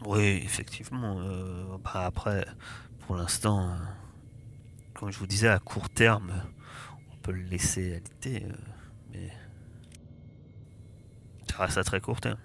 [0.06, 1.20] Oui, effectivement.
[1.20, 2.46] euh, bah après,
[3.02, 3.76] pour l'instant, euh,
[4.94, 6.32] comme je vous disais, à court terme,
[7.12, 8.54] on peut le laisser alité, euh,
[9.12, 9.32] mais
[11.50, 12.40] ça reste à très court terme.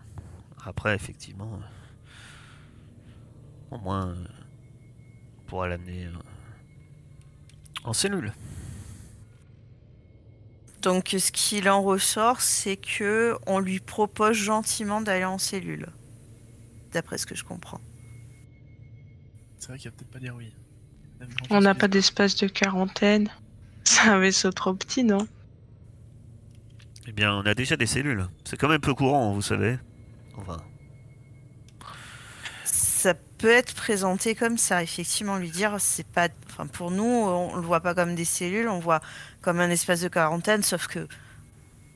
[0.64, 1.66] Après, effectivement, euh,
[3.76, 4.24] au moins, euh,
[5.38, 6.12] on pourra l'amener euh,
[7.84, 8.32] en cellule.
[10.82, 15.88] Donc, ce qu'il en ressort, c'est que on lui propose gentiment d'aller en cellule.
[16.92, 17.80] D'après ce que je comprends.
[19.58, 20.52] C'est vrai qu'il va peut-être pas dire oui.
[21.50, 23.30] On n'a pas d'espace de quarantaine.
[23.84, 25.26] C'est un vaisseau trop petit, non?
[27.06, 28.26] Eh bien, on a déjà des cellules.
[28.44, 29.78] C'est quand même peu courant, vous savez.
[30.36, 30.56] Enfin,
[33.42, 36.28] peut être présenté comme ça, effectivement, lui dire c'est pas.
[36.48, 39.00] Enfin, pour nous, on le voit pas comme des cellules, on voit
[39.40, 41.08] comme un espace de quarantaine, sauf que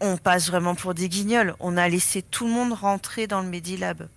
[0.01, 1.55] on passe vraiment pour des guignols.
[1.61, 4.09] On a laissé tout le monde rentrer dans le Medilab.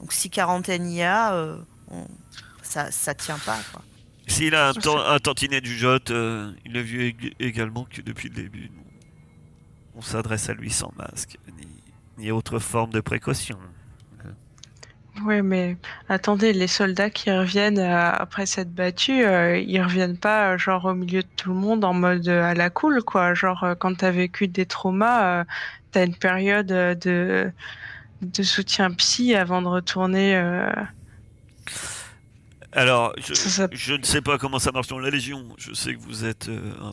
[0.00, 1.56] Donc si quarantaine y a, euh,
[1.90, 2.08] on-
[2.62, 3.58] ça, ça tient pas.
[4.26, 8.34] S'il a un, tantinet du Jot, euh, il a vu ég- également que depuis le
[8.34, 8.70] début,
[9.94, 11.66] on s'adresse à lui sans masque, ni,
[12.18, 13.58] ni autre forme de précaution.
[15.24, 15.76] Oui, mais
[16.08, 20.84] attendez, les soldats qui reviennent euh, après cette battue, euh, ils reviennent pas euh, genre
[20.86, 23.34] au milieu de tout le monde en mode euh, à la cool, quoi.
[23.34, 25.44] Genre quand t'as vécu des traumas,
[25.90, 27.52] t'as une période de
[28.22, 30.34] de soutien psy avant de retourner.
[32.72, 35.44] Alors, je, Ça, ça- je ne sais pas comment ça marche dans la Légion.
[35.58, 36.92] Je sais que vous êtes un-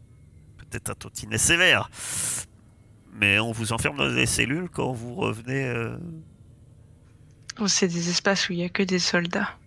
[0.57, 1.89] peut-être un tantinet sévère.
[3.13, 5.73] Mais on vous enferme dans des cellules quand vous revenez.
[7.67, 9.57] C'est des espaces où il y a que des soldats.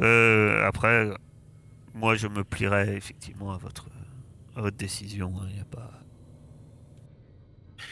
[0.00, 1.08] Euh, après,
[1.94, 3.86] moi, je me plierai effectivement à votre,
[4.56, 5.32] à votre décision.
[5.48, 5.90] Il n'y a pas.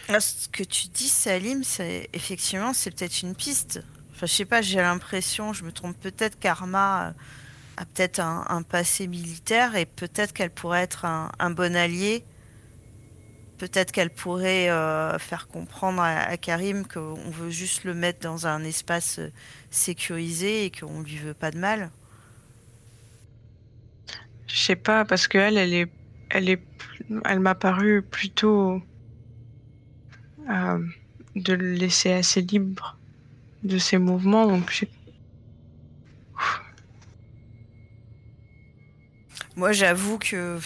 [0.08, 3.82] Ah, Ce que tu dis, Salim, c'est effectivement, c'est peut-être une piste.
[4.12, 7.12] Enfin, je sais pas, j'ai l'impression, je me trompe peut-être qu'Arma euh,
[7.76, 12.24] a peut-être un, un passé militaire et peut-être qu'elle pourrait être un, un bon allié.
[13.58, 18.46] Peut-être qu'elle pourrait euh, faire comprendre à, à Karim qu'on veut juste le mettre dans
[18.46, 19.30] un espace euh,
[19.70, 21.90] sécurisé et qu'on lui veut pas de mal.
[24.46, 25.88] Je sais pas parce que elle, elle est,
[26.30, 26.62] elle est,
[27.24, 28.82] elle m'a paru plutôt
[30.50, 30.86] euh,
[31.34, 32.96] de le laisser assez libre
[33.64, 34.84] de ses mouvements, donc je-
[39.56, 40.58] Moi, j'avoue que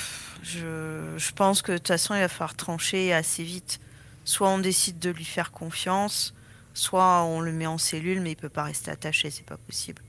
[0.58, 3.80] je, je pense que de toute façon, il va falloir trancher assez vite.
[4.24, 6.34] Soit on décide de lui faire confiance,
[6.74, 10.02] soit on le met en cellule, mais il peut pas rester attaché, c'est pas possible.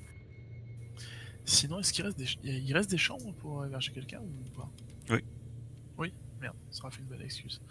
[1.45, 4.69] Sinon, est-ce qu'il reste des, ch- il reste des chambres pour héberger quelqu'un ou pas?
[5.09, 5.19] Oui.
[5.97, 7.61] Oui Merde, ça aura fait une bonne excuse.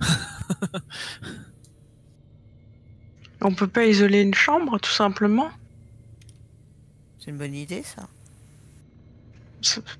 [3.42, 5.50] On peut pas isoler une chambre, tout simplement?
[7.18, 8.08] C'est une bonne idée, ça.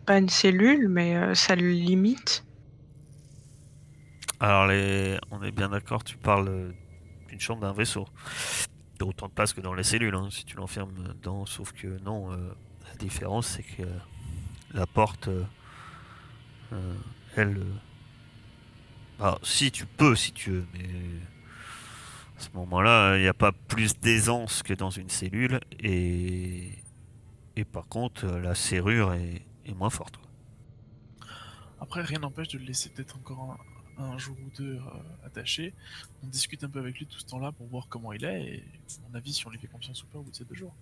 [0.04, 2.44] Pas une cellule, mais euh, ça le limite.
[4.38, 4.64] Alors,
[5.30, 6.72] on est bien d'accord, tu parles euh,
[7.28, 8.06] d'une chambre d'un vaisseau.
[8.94, 11.46] Il y a autant de place que dans les cellules, hein, si tu l'enfermes dedans,
[11.46, 12.36] sauf que non, euh,
[12.88, 13.82] la différence c'est que
[14.74, 15.30] la porte,
[17.36, 17.62] elle...
[19.18, 20.84] Ah, si tu peux, si tu veux, mais
[22.36, 26.72] à ce moment-là, il n'y a pas plus d'aisance que dans une cellule, et,
[27.56, 30.16] et par contre, la serrure est, est moins forte.
[30.16, 30.28] quoi.
[31.80, 33.58] Après, rien n'empêche de le laisser peut-être encore un,
[33.98, 35.74] un jour ou deux euh, attaché.
[36.22, 38.64] On discute un peu avec lui tout ce temps-là pour voir comment il est et
[39.08, 40.74] mon avis si on lui fait confiance ou pas au bout de ces deux jours.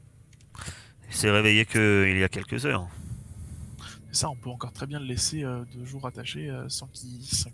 [1.09, 2.89] Il s'est réveillé qu'il y a quelques heures.
[4.11, 6.87] Et ça, on peut encore très bien le laisser euh, deux jours attaché euh, sans
[6.89, 7.51] qu'il sans,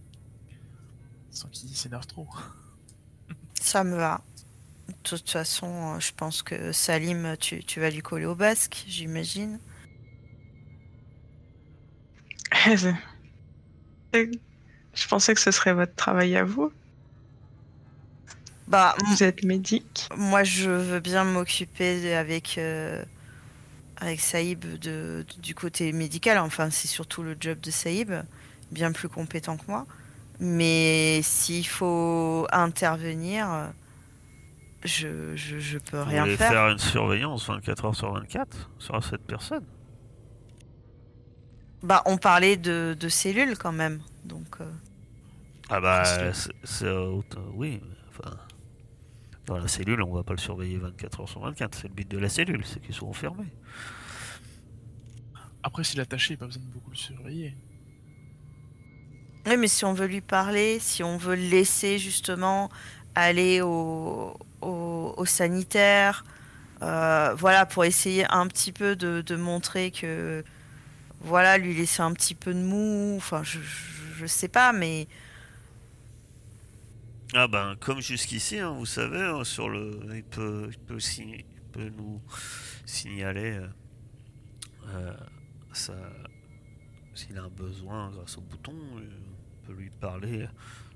[1.30, 2.28] sans qu'il s'énerve trop.
[3.60, 4.22] Ça me va.
[4.88, 9.58] De toute façon, je pense que Salim, tu, tu vas lui coller au basque, j'imagine.
[14.94, 16.72] Je pensais que ce serait votre travail à vous.
[18.68, 20.08] Bah, m- Vous êtes médic.
[20.16, 23.04] moi, je veux bien m'occuper avec, euh,
[23.98, 26.38] avec Saïb de, du côté médical.
[26.38, 28.12] Enfin, c'est surtout le job de Saïb,
[28.72, 29.86] bien plus compétent que moi.
[30.40, 33.72] Mais s'il faut intervenir,
[34.84, 36.52] je, je, je peux Vous rien voulez faire.
[36.52, 39.66] faire une surveillance 24 heures sur 24 sur cette personne?
[41.82, 44.00] Bah, on parlait de, de cellules quand même.
[44.24, 44.64] Donc, euh,
[45.68, 46.32] Ah bah,
[46.64, 48.36] c'est- autant- oui, mais enfin,
[49.46, 51.74] dans la cellule, on va pas le surveiller 24 heures sur 24.
[51.74, 53.44] C'est le but de la cellule, c'est qu'il soit enfermé.
[55.62, 57.54] Après, s'il est attaché, il n'y a pas besoin de beaucoup le surveiller.
[59.46, 62.70] Oui, mais si on veut lui parler, si on veut le laisser justement
[63.14, 66.24] aller au, au, au sanitaire,
[66.82, 70.44] euh, voilà, pour essayer un petit peu de, de montrer que,
[71.20, 75.06] voilà, lui laisser un petit peu de mou, enfin, je, je, sais pas, mais
[77.34, 80.98] Ah ben, comme jusqu'ici, hein, vous savez, hein, sur le, il peut, il peut,
[81.72, 82.20] peut nous
[82.86, 83.60] signaler
[84.86, 85.14] euh,
[85.90, 86.10] euh,
[87.14, 89.02] s'il a un besoin grâce au bouton, euh,
[89.62, 90.48] on peut lui parler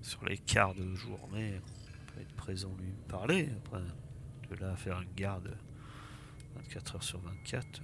[0.02, 3.48] sur les quarts de journée, on peut être présent lui parler.
[3.58, 3.82] Après,
[4.50, 5.56] de là à faire une garde
[6.56, 7.82] 24 heures sur 24.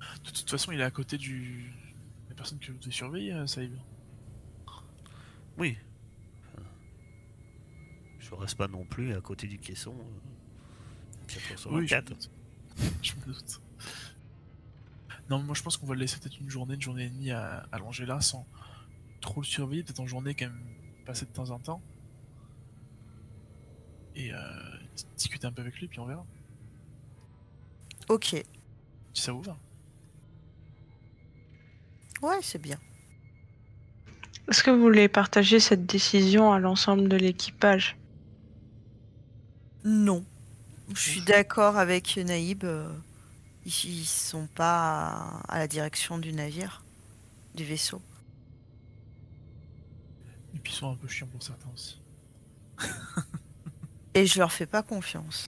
[0.00, 1.72] euh, De toute façon, il est à côté du...
[2.28, 3.74] des personnes que vous devez surveiller, euh, Saïb.
[5.58, 5.76] Oui.
[8.18, 9.94] Je reste pas non plus à côté du caisson.
[9.98, 12.10] euh, 24 heures sur Oui, je 24.
[12.10, 12.30] me doute.
[13.02, 13.60] je me doute.
[15.28, 17.10] Non, mais moi je pense qu'on va le laisser peut-être une journée, une journée et
[17.10, 18.46] demie à, allongé là sans
[19.20, 20.64] trop le surveiller, peut-être en journée quand même
[21.04, 21.82] passer de temps en temps.
[24.14, 24.38] Et euh,
[24.96, 26.24] dis- discuter un peu avec lui, puis on verra.
[28.08, 28.44] ok.
[29.14, 29.58] Si ça vous va.
[32.22, 32.80] Ouais, c'est bien.
[34.48, 37.98] Est-ce que vous voulez partager cette décision à l'ensemble de l'équipage?
[39.84, 40.26] Non.
[40.94, 42.64] Je suis d'accord avec Naïb.
[42.64, 42.92] euh,
[43.64, 46.84] Ils, sont pas à, à la direction du navire,
[47.54, 48.02] du vaisseau.
[50.54, 52.00] Et puis ils sont un peu chiants pour certains aussi.
[54.14, 55.46] Et je leur fais pas confiance.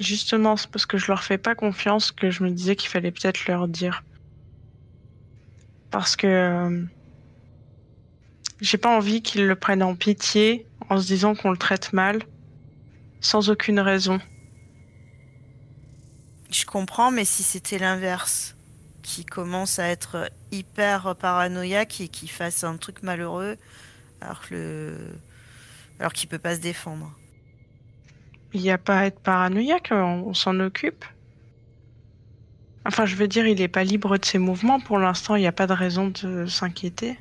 [0.00, 3.12] Justement, c'est parce que je leur fais pas confiance que je me disais qu'il fallait
[3.12, 4.04] peut-être leur dire.
[5.94, 6.82] Parce que euh,
[8.60, 12.24] j'ai pas envie qu'ils le prennent en pitié en se disant qu'on le traite mal,
[13.20, 14.18] sans aucune raison.
[16.50, 18.56] Je comprends, mais si c'était l'inverse,
[19.02, 23.56] qui commence à être hyper paranoïaque et qui fasse un truc malheureux,
[24.20, 24.98] alors que le...
[26.00, 27.16] alors qu'il peut pas se défendre.
[28.52, 31.04] Il n'y a pas à être paranoïaque, on, on s'en occupe.
[32.86, 35.46] Enfin, je veux dire, il est pas libre de ses mouvements pour l'instant, il n'y
[35.46, 37.18] a pas de raison de s'inquiéter.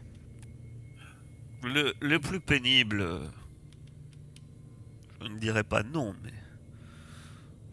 [1.63, 3.07] Le, le plus pénible,
[5.21, 6.33] je ne dirais pas non, mais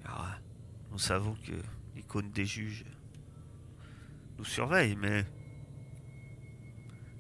[0.07, 0.39] ah,
[0.93, 1.53] nous savons que
[1.97, 2.85] l'icône des juges
[4.39, 5.25] nous surveille, mais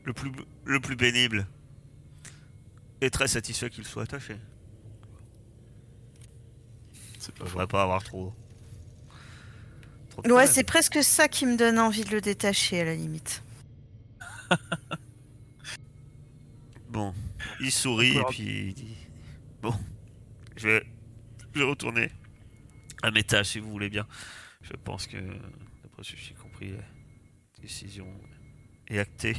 [0.04, 0.30] le plus,
[0.64, 1.46] le plus pénible
[3.00, 4.36] est très satisfait qu'il soit attaché.
[7.18, 8.32] C'est On pas ne devrait pas avoir trop.
[10.22, 12.94] Trop de Ouais, c'est presque ça qui me donne envie de le détacher à la
[12.94, 13.42] limite.
[16.90, 17.14] Bon,
[17.60, 18.96] il sourit et puis il dit
[19.62, 19.72] Bon,
[20.56, 20.86] je vais,
[21.54, 22.10] je vais retourner
[23.04, 24.08] un étage si vous voulez bien.
[24.62, 26.82] Je pense que, d'après ce que j'ai compris, la
[27.62, 28.08] décision
[28.88, 29.36] est actée.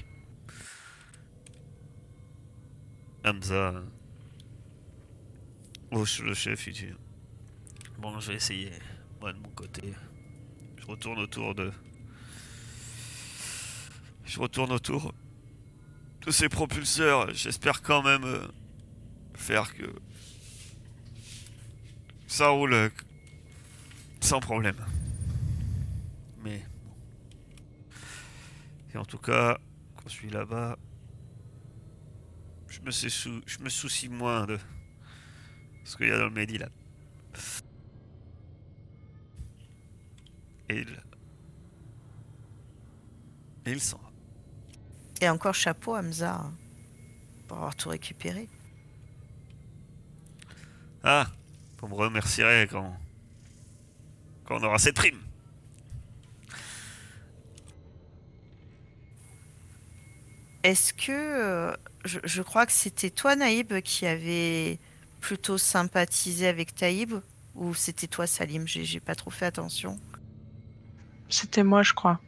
[3.25, 3.83] Hamza
[5.91, 6.93] hoche le chef, il dit
[7.97, 8.71] Bon, je vais essayer,
[9.19, 9.93] moi de mon côté.
[10.81, 11.71] Je retourne autour de.
[14.25, 15.13] Je retourne autour
[16.25, 17.31] de ces propulseurs.
[17.33, 18.47] J'espère quand même euh,
[19.35, 19.85] faire que
[22.27, 22.89] ça roule euh,
[24.21, 24.77] sans problème.
[26.43, 26.65] Mais.
[28.93, 29.59] Et en tout cas,
[29.95, 30.77] quand je suis là-bas,
[32.67, 32.81] je
[33.59, 34.57] me, soucie moins de
[35.83, 36.71] ce qu'il y a dans le Medilab.
[40.71, 41.03] Et il...
[43.65, 44.09] Et il s'en va.
[45.19, 46.53] Et encore chapeau, Hamza, hein,
[47.47, 48.47] pour avoir tout récupéré.
[51.03, 51.27] Ah,
[51.79, 52.95] vous me remercierez quand...
[54.45, 55.19] quand on aura cette prime.
[60.63, 61.11] Est-ce que.
[61.11, 64.79] euh, je, je crois que c'était toi, Naïb, qui avait
[65.19, 67.13] plutôt sympathisé avec Taïb
[67.55, 69.99] Ou c'était toi, Salim j'ai pas trop fait attention?
[71.31, 72.19] C'était moi, je crois.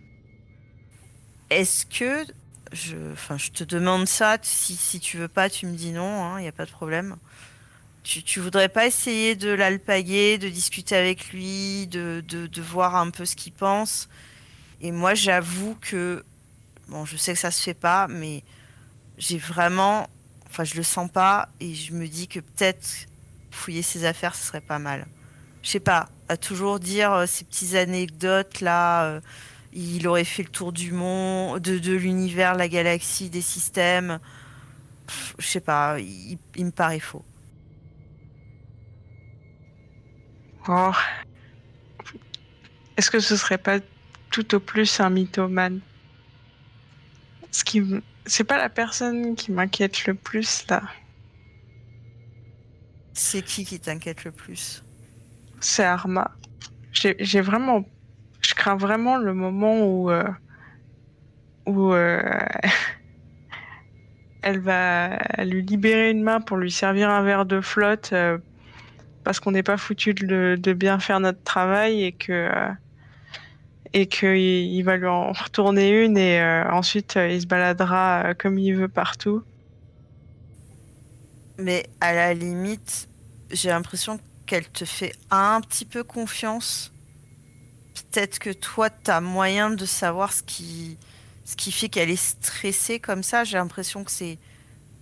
[1.50, 2.26] Est-ce que.
[2.72, 4.38] Je, enfin, je te demande ça.
[4.42, 7.18] Si, si tu veux pas, tu me dis non, il n'y a pas de problème.
[8.02, 12.96] Tu, tu voudrais pas essayer de l'alpaguer, de discuter avec lui, de, de, de voir
[12.96, 14.10] un peu ce qu'il pense?
[14.82, 16.26] Et moi, j'avoue que.
[16.88, 18.44] Bon, je sais que ça se fait pas, mais
[19.18, 20.10] j'ai vraiment.
[20.50, 23.08] Enfin, je le sens pas et je me dis que peut-être
[23.52, 25.08] fouiller ses affaires, ce serait pas mal.
[25.64, 29.06] Je sais pas, à toujours dire euh, ces petites anecdotes là.
[29.06, 29.22] euh,
[29.76, 34.20] il aurait fait le tour du monde, de, de l'univers, la galaxie, des systèmes.
[35.40, 37.26] Je sais pas, il, il me paraît faux.
[40.68, 40.92] Oh.
[42.98, 43.80] Est-ce que ce serait pas
[44.30, 45.82] tout au plus un mythomane?
[47.52, 47.82] Ce qui,
[48.28, 50.84] c'est pas la personne qui m'inquiète le plus là.
[53.14, 54.83] C'est qui qui t'inquiète le plus?
[55.64, 56.30] C'est Arma.
[56.92, 57.86] J'ai vraiment,
[58.42, 60.28] je crains vraiment le moment où euh,
[61.66, 62.22] où euh,
[64.42, 68.38] elle va lui libérer une main pour lui servir un verre de flotte euh,
[69.24, 72.50] parce qu'on n'est pas foutu de, bien faire notre travail et que
[73.94, 78.60] et que il, il va lui en retourner une et ensuite il se baladera comme
[78.60, 79.44] il veut partout.
[81.58, 83.08] Mais à la limite,
[83.50, 84.20] j'ai l'impression
[84.54, 86.94] qu'elle te fait un petit peu confiance.
[87.96, 91.00] Peut-être que toi, tu as moyen de savoir ce qui,
[91.44, 93.46] ce qui fait qu'elle est stressée comme ça.
[93.46, 94.38] J'ai l'impression que c'est,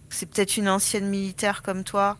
[0.10, 2.18] c'est peut-être une ancienne militaire comme toi.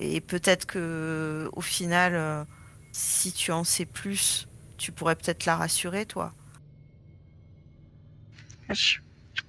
[0.00, 2.44] Et peut-être que au final, euh,
[2.90, 4.48] si tu en sais plus,
[4.78, 6.34] tu pourrais peut-être la rassurer, toi.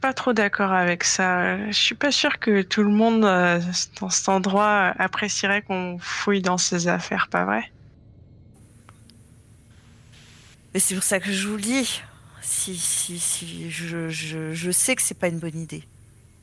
[0.02, 1.68] Pas trop d'accord avec ça.
[1.68, 3.60] Je suis pas sûre que tout le monde euh,
[4.00, 7.72] dans cet endroit apprécierait qu'on fouille dans ses affaires, pas vrai?
[10.74, 12.02] Mais c'est pour ça que je vous le dis.
[12.42, 15.84] Si, si, si, je, je, je sais que c'est pas une bonne idée.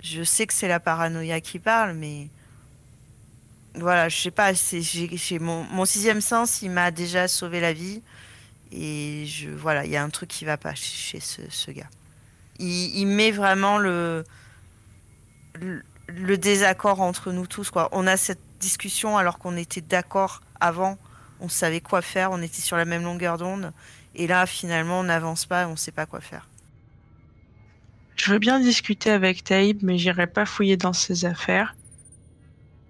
[0.03, 2.29] Je sais que c'est la paranoïa qui parle, mais
[3.75, 4.55] voilà, je sais pas.
[4.55, 8.03] C'est, j'ai, mon, mon sixième sens, il m'a déjà sauvé la vie,
[8.73, 11.89] et je, voilà, il y a un truc qui va pas chez ce, ce gars.
[12.59, 14.25] Il, il met vraiment le,
[15.55, 17.89] le, le désaccord entre nous tous, quoi.
[17.93, 20.99] On a cette discussion alors qu'on était d'accord avant,
[21.41, 23.73] on savait quoi faire, on était sur la même longueur d'onde.
[24.15, 26.49] Et là, finalement, on n'avance pas et on sait pas quoi faire.
[28.17, 31.77] Je veux bien discuter avec Taïb, mais j'irai pas fouiller dans ses affaires.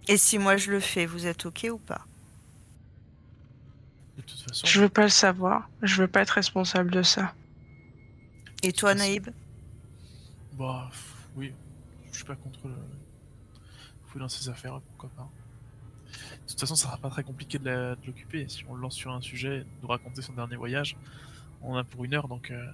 [0.06, 2.06] Et si moi je le fais, vous êtes OK ou pas?
[4.16, 5.68] De toute façon, Je veux pas le savoir.
[5.82, 7.34] Je veux pas être responsable de ça.
[8.62, 9.28] Et toi, Naïb?
[10.56, 10.90] Bah
[11.34, 11.52] oui,
[12.10, 12.74] je suis pas contre le
[14.06, 15.28] fouiller dans ses affaires, pourquoi pas.
[16.44, 18.48] De toute façon, ça sera pas très compliqué de l'occuper.
[18.48, 20.96] Si on le lance sur un sujet, nous raconter son dernier voyage,
[21.62, 22.72] on a pour une heure, donc euh,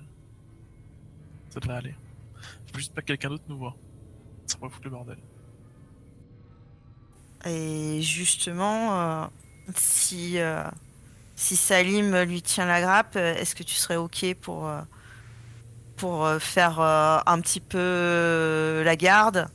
[1.50, 1.94] ça devrait aller.
[2.72, 3.76] Faut juste pas que quelqu'un d'autre nous voit.
[4.46, 5.18] Ça pourrait foutre le bordel.
[7.44, 9.26] Et justement, euh,
[9.74, 10.64] si, euh,
[11.34, 14.82] si Salim lui tient la grappe, euh, est-ce que tu serais OK pour, euh,
[16.02, 19.46] pour euh, faire euh, un petit peu euh, la garde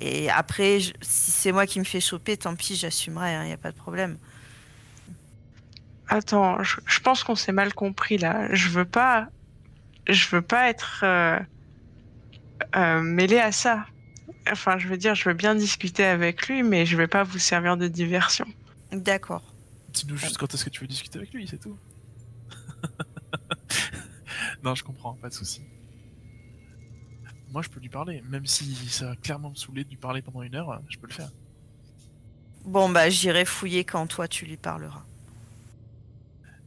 [0.00, 3.52] Et après, je- si c'est moi qui me fais choper, tant pis, j'assumerai, il n'y
[3.52, 4.18] a pas de problème.
[6.08, 8.52] Attends, je, je pense qu'on s'est mal compris là.
[8.52, 9.28] Je veux pas,
[10.08, 11.38] je veux pas être euh,
[12.74, 13.86] euh, mêlé à ça.
[14.50, 17.38] Enfin, je veux dire, je veux bien discuter avec lui, mais je vais pas vous
[17.38, 18.46] servir de diversion.
[18.90, 19.54] D'accord.
[19.90, 21.78] Dis-nous juste quand est-ce que tu veux discuter avec lui, c'est tout.
[24.64, 25.62] non, je comprends, pas de souci.
[27.52, 30.22] Moi, je peux lui parler, même si ça va clairement me saouler de lui parler
[30.22, 31.30] pendant une heure, je peux le faire.
[32.64, 35.02] Bon, bah, j'irai fouiller quand toi tu lui parleras.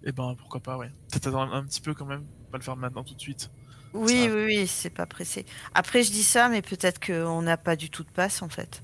[0.04, 0.92] Eh ben, pourquoi pas, ouais.
[1.10, 3.50] Peut-être attendre un petit peu quand même, pas le faire maintenant tout de suite.
[3.94, 5.46] Oui, Ça- oui, oui, c'est pas pressé.
[5.74, 8.84] Après, je dis ça, mais peut-être qu'on n'a pas du tout de passe en fait.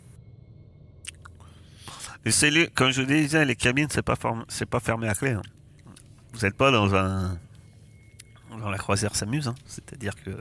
[2.25, 5.13] Et c'est les- comme je disais, les cabines, c'est pas, form- c'est pas fermé à
[5.15, 5.31] clé.
[5.31, 5.41] hein.
[6.33, 7.37] Vous n'êtes pas dans un.
[8.49, 9.47] Dans la croisière s'amuse.
[9.47, 9.55] hein.
[9.65, 10.31] C'est-à-dire que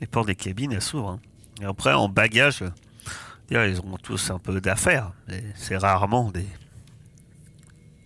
[0.00, 1.10] les portes des cabines, elles s'ouvrent.
[1.10, 1.20] hein.
[1.60, 2.64] Et après, en bagage,
[3.50, 5.12] ils ont tous un peu d'affaires.
[5.28, 6.46] Mais c'est rarement des.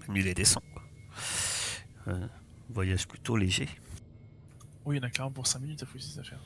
[0.08, 0.62] mille et des cents.
[0.72, 0.82] quoi.
[2.08, 2.26] Euh,
[2.70, 3.68] voyage plutôt léger.
[4.84, 6.40] Oui, il y en a clairement pour 5 minutes à fouiller ses affaires.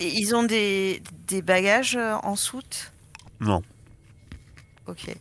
[0.00, 2.92] Et ils ont des, des bagages euh, en soute?
[3.40, 3.62] Non.
[4.86, 5.14] Ok.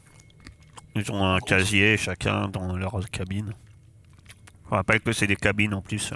[0.95, 3.53] Ils ont un casier chacun dans leur cabine.
[4.66, 6.14] Je rappelle que c'est des cabines en plus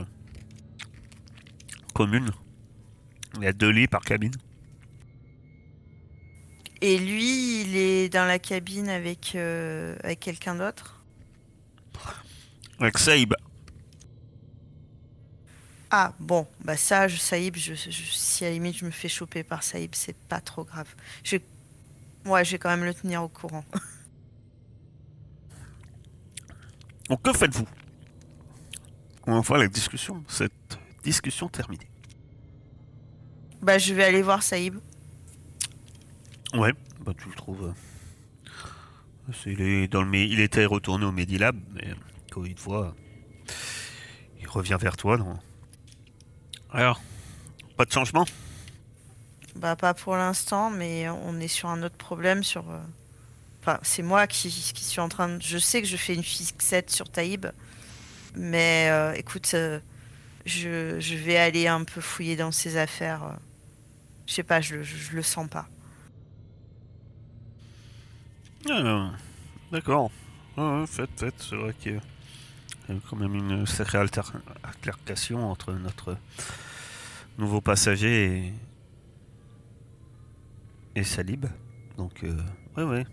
[1.95, 2.29] communes.
[3.37, 4.33] Il y a deux lits par cabine.
[6.81, 11.03] Et lui, il est dans la cabine avec, euh, avec quelqu'un d'autre?
[12.79, 13.33] Avec Saïb.
[15.89, 19.07] Ah, bon, bah ça, je, Saïb, je, je- si à la limite je me fais
[19.07, 20.93] choper par Saïb, c'est pas trop grave.
[21.23, 21.37] Je,
[22.25, 23.63] ouais, je vais quand même le tenir au courant.
[27.09, 27.67] Donc que faites-vous?
[29.27, 30.77] On voit la discussion, cette
[31.09, 31.87] discussion terminée.
[33.61, 34.77] Bah, je vais aller voir Saïb.
[36.53, 36.73] Ouais,
[37.05, 37.73] bah tu le trouves.
[39.29, 41.93] euh, c'est- il, est dans le, mé- il était retourné au Medilab, mais
[42.31, 42.95] quand il te voit,
[44.39, 45.17] il revient vers toi.
[45.17, 45.37] non?
[46.71, 47.01] Alors,
[47.77, 48.25] pas de changement?
[49.55, 52.43] Bah, pas pour l'instant, mais on est sur un autre problème.
[52.43, 52.79] Sur, euh,
[53.61, 55.41] enfin, c'est moi qui, qui suis en train de.
[55.41, 57.47] Je sais que je fais une fixette sur Taïb,
[58.35, 59.79] mais euh, écoute, euh,
[60.45, 63.37] je, vais aller un peu fouiller dans ses affaires.
[64.27, 65.67] Je sais pas, je, je, le sens pas.
[68.69, 69.11] Ah,
[69.71, 70.11] D'accord.
[70.57, 71.35] Ouais, faites, faites.
[71.37, 74.21] C'est vrai qu'il y a quand même une sacrée alter-
[74.63, 76.17] altercation entre notre
[77.37, 78.53] nouveau passager
[80.95, 81.45] et, Salib.
[81.97, 82.37] Donc, euh,
[82.77, 83.05] ouais,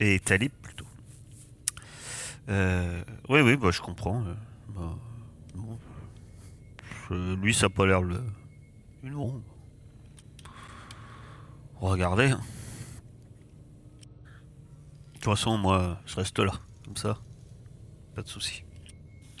[0.00, 0.52] Et Talib.
[2.50, 4.24] Euh, oui, oui, bah, je comprends.
[4.24, 4.34] euh,
[4.70, 4.96] bah,
[5.54, 5.78] bon,
[7.08, 8.20] je- lui, ça n'a pas l'air le.
[9.02, 9.42] Non.
[11.76, 12.30] Regardez.
[12.30, 12.40] hein.
[15.14, 16.52] De toute façon, moi, je reste là,
[16.84, 17.18] comme ça.
[18.14, 18.64] Pas de souci.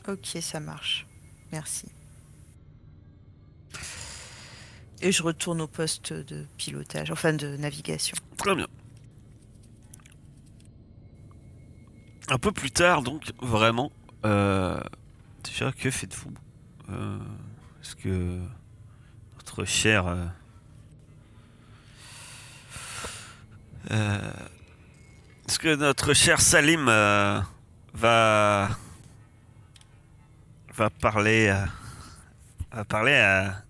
[0.06, 1.06] Ok, ça marche.
[1.52, 1.86] Merci.
[5.02, 8.16] Et je retourne au poste de pilotage, enfin de navigation.
[8.36, 8.68] Très bien.
[12.32, 13.90] Un peu plus tard, donc, vraiment,
[14.24, 14.80] euh,
[15.42, 16.32] déjà, que faites-vous
[16.90, 17.18] Euh,
[17.82, 18.38] Est-ce que
[19.34, 20.06] notre cher...
[23.90, 24.30] euh,
[25.48, 27.46] Est-ce que notre cher Salim va...
[31.00, 31.52] parler...
[32.72, 33.64] va parler à,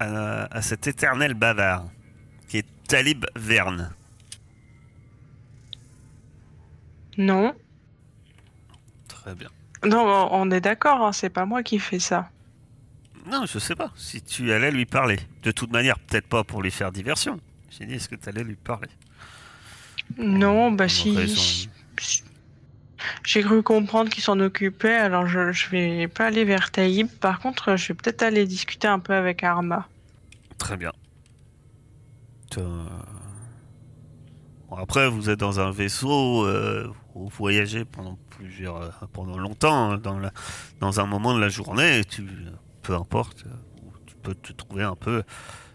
[0.00, 1.84] à cet éternel bavard
[2.48, 3.92] qui est Talib Verne.
[7.18, 7.54] Non.
[9.08, 9.48] Très bien.
[9.84, 12.30] Non, on est d'accord, hein, c'est pas moi qui fais ça.
[13.26, 13.92] Non, je sais pas.
[13.96, 15.18] Si tu allais lui parler.
[15.42, 17.40] De toute manière, peut-être pas pour lui faire diversion.
[17.70, 18.88] J'ai dit, est-ce que tu allais lui parler?
[20.18, 21.16] Non, bah si.
[21.16, 21.68] raison.
[23.24, 27.08] J'ai cru comprendre qu'il s'en occupait, alors je, je vais pas aller vers Taïb.
[27.08, 29.88] Par contre, je vais peut-être aller discuter un peu avec Arma.
[30.58, 30.92] Très bien.
[32.58, 32.84] Euh,
[34.68, 39.92] bon, après, vous êtes dans un vaisseau, euh, vous voyagez pendant plusieurs, euh, pendant longtemps,
[39.92, 40.32] hein, dans, la,
[40.80, 42.26] dans un moment de la journée, tu,
[42.82, 43.50] peu importe, euh,
[44.06, 45.22] tu peux te trouver un peu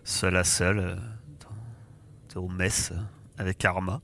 [0.04, 0.96] seul à seul euh,
[2.34, 2.94] dans, au mess
[3.38, 4.02] avec Arma.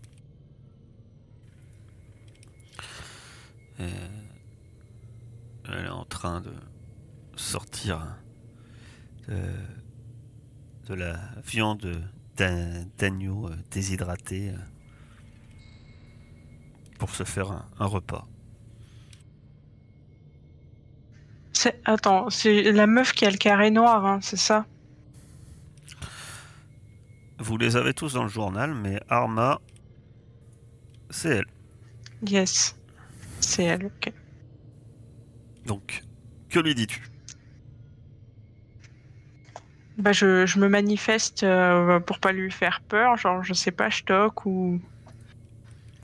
[5.66, 6.54] Elle est en train de
[7.36, 8.16] sortir
[9.28, 9.42] de,
[10.88, 12.04] de la viande
[12.38, 14.58] d'a- d'agneau déshydratée euh,
[17.04, 18.26] pour se faire un, un repas.
[21.84, 24.66] Attends, c'est la meuf qui a le carré noir, hein, c'est ça?
[27.40, 29.60] Vous les avez tous dans le journal, mais Arma,
[31.10, 31.46] c'est elle.
[32.26, 32.80] Yes.
[33.42, 34.14] C'est elle, ok.
[35.66, 36.04] Donc,
[36.50, 37.06] que lui dis-tu?
[39.98, 43.90] Bah, je, je me manifeste euh, pour pas lui faire peur, genre je sais pas,
[43.90, 44.80] je toque ou.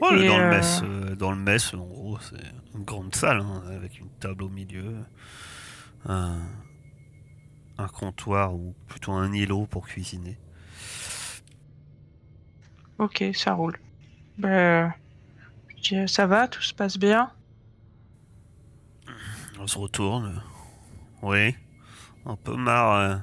[0.01, 2.41] Ouais, Et, dans, le euh, mess, euh, dans le mess, en gros, c'est
[2.75, 4.95] une grande salle hein, avec une table au milieu,
[6.05, 6.39] un,
[7.77, 10.37] un comptoir ou plutôt un îlot pour cuisiner.
[12.97, 13.77] Ok, ça roule.
[14.37, 14.93] Bah,
[16.07, 17.31] ça va, tout se passe bien?
[19.59, 20.41] On se retourne.
[21.21, 21.55] Oui,
[22.25, 23.17] un peu marre euh,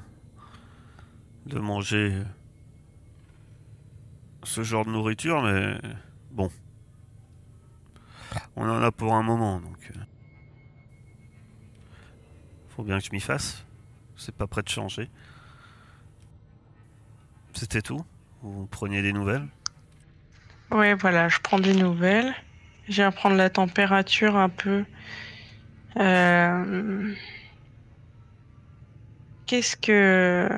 [1.46, 2.22] de manger
[4.42, 5.78] ce genre de nourriture, mais
[6.30, 6.50] bon.
[8.56, 9.90] On en a pour un moment, donc.
[9.94, 10.00] euh,
[12.70, 13.64] Faut bien que je m'y fasse.
[14.16, 15.10] C'est pas prêt de changer.
[17.54, 18.04] C'était tout
[18.42, 19.46] Vous preniez des nouvelles?
[20.70, 22.34] Ouais, voilà, je prends des nouvelles.
[22.88, 24.84] Je viens prendre la température un peu.
[25.96, 27.14] Euh,
[29.46, 30.48] Qu'est-ce que.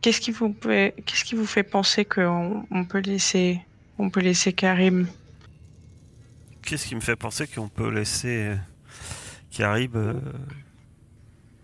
[0.00, 0.94] Qu'est-ce qui vous fait...
[1.04, 3.60] Qu'est-ce qui vous fait penser qu'on on peut laisser
[3.98, 5.06] on peut laisser Karim
[6.66, 8.56] Qu'est-ce qui me fait penser qu'on peut laisser euh,
[9.50, 10.14] Carib euh,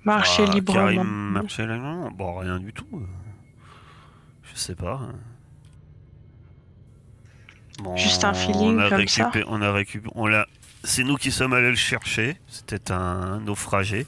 [0.04, 1.02] marcher Ah, librement Karim
[1.32, 2.86] marcher librement Bon, rien du tout.
[2.94, 3.06] euh.
[4.44, 5.00] Je sais pas.
[5.02, 5.14] hein.
[7.82, 10.12] Bon, Juste un feeling on a comme ça récupé- On a récupéré.
[10.14, 10.46] On l'a.
[10.84, 12.36] C'est nous qui sommes allés le chercher.
[12.46, 14.06] C'était un naufragé.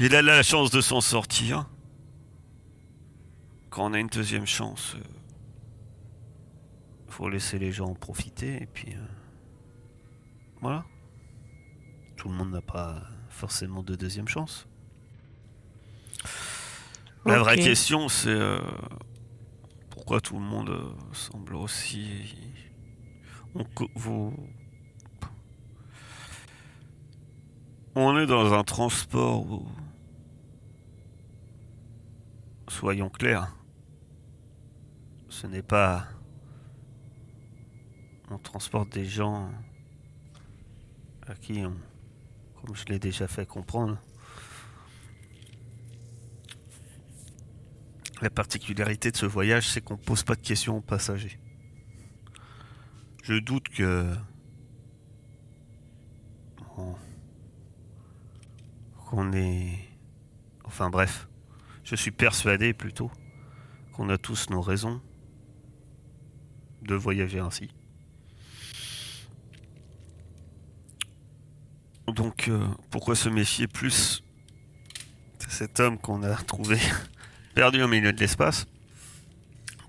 [0.00, 1.66] Il a la chance de s'en sortir.
[3.70, 5.00] Quand on a une deuxième chance, euh,
[7.16, 8.98] faut laisser les gens en profiter et puis euh,
[10.60, 10.84] voilà.
[12.16, 14.68] Tout le monde n'a pas forcément de deuxième chance.
[17.24, 18.58] La vraie question, c'est euh,
[19.88, 22.36] pourquoi tout le monde euh, semble aussi.
[23.54, 23.64] On,
[23.94, 24.36] vous-
[27.94, 29.66] On est dans un transport où.
[32.68, 33.54] Soyons clairs.
[35.30, 36.06] Ce n'est pas.
[38.30, 39.50] On transporte des gens
[41.26, 41.76] à qui on.
[42.60, 43.98] Comme je l'ai déjà fait comprendre.
[48.22, 51.38] La particularité de ce voyage, c'est qu'on pose pas de questions aux passagers.
[53.22, 54.14] Je doute que.
[59.06, 59.78] Qu'on est.
[60.64, 61.28] Enfin bref.
[61.84, 63.10] Je suis persuadé plutôt
[63.92, 65.00] qu'on a tous nos raisons
[66.82, 67.70] de voyager ainsi.
[72.08, 74.22] Donc euh, pourquoi se méfier plus
[75.40, 76.78] de cet homme qu'on a trouvé
[77.54, 78.66] perdu au milieu de l'espace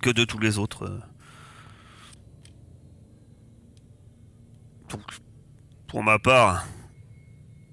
[0.02, 1.00] que de tous les autres euh.
[4.90, 5.02] Donc
[5.88, 6.66] pour ma part,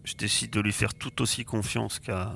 [0.05, 2.35] je décide de lui faire tout aussi confiance qu'à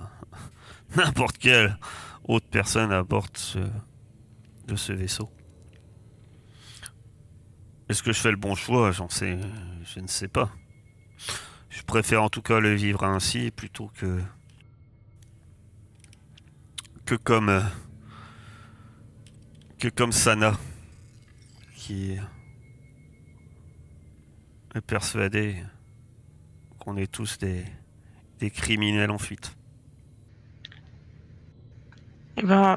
[0.96, 1.78] n'importe quelle
[2.24, 3.58] autre personne à bord de ce,
[4.66, 5.30] de ce vaisseau.
[7.88, 8.92] Est-ce que je fais le bon choix?
[8.92, 9.38] J'en sais,
[9.84, 10.50] je ne sais pas.
[11.88, 14.20] Je préfère en tout cas le vivre ainsi plutôt que
[17.06, 17.62] que comme euh,
[19.78, 20.52] que comme Sana
[21.74, 22.18] qui
[24.74, 25.64] est persuadé
[26.78, 27.64] qu'on est tous des
[28.38, 29.56] des criminels en fuite.
[32.36, 32.76] Eh ben,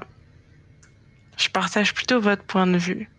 [1.37, 3.09] je partage plutôt votre point de vue.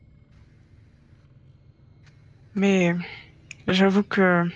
[2.55, 2.97] Mais
[3.69, 4.51] j'avoue que.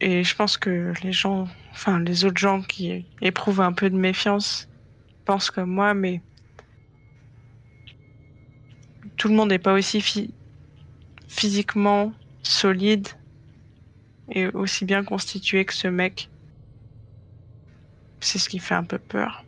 [0.00, 3.96] Et je pense que les gens, enfin les autres gens qui éprouvent un peu de
[3.96, 4.68] méfiance
[5.26, 6.22] pensent comme moi, mais
[9.16, 10.32] tout le monde n'est pas aussi phy-
[11.28, 12.12] physiquement
[12.42, 13.08] solide
[14.30, 16.30] et aussi bien constitué que ce mec.
[18.20, 19.44] C'est ce qui fait un peu peur.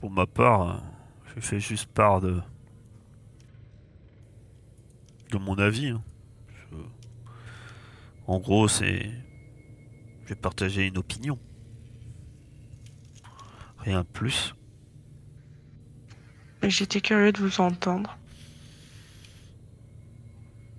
[0.00, 0.78] Pour ma part, euh,
[1.34, 2.40] je fais juste part de
[5.30, 5.88] de mon avis.
[5.88, 6.02] hein.
[8.26, 9.10] En gros, c'est
[10.22, 11.38] je vais partager une opinion.
[13.78, 14.54] Rien de plus.
[16.62, 18.16] Mais J'étais curieux de vous entendre.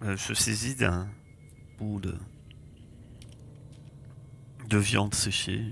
[0.04, 1.10] Euh, Je saisis d'un
[1.78, 2.16] bout de
[4.70, 5.66] de viande séchée.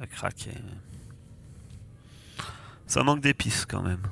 [0.00, 0.50] À craquer.
[2.88, 4.02] Ça manque d'épices quand même.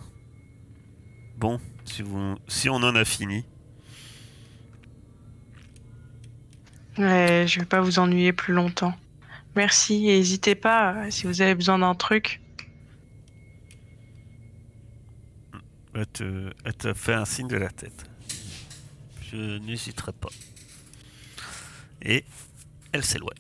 [1.36, 3.44] Bon, si vous si on en a fini.
[7.00, 8.94] Ouais, je vais pas vous ennuyer plus longtemps.
[9.56, 12.42] Merci et n'hésitez pas euh, si vous avez besoin d'un truc.
[15.94, 16.06] Elle
[16.74, 18.04] te, fait un signe de la tête.
[19.32, 20.28] Je n'hésiterai pas.
[22.02, 22.26] Et
[22.92, 23.32] elle s'éloigne.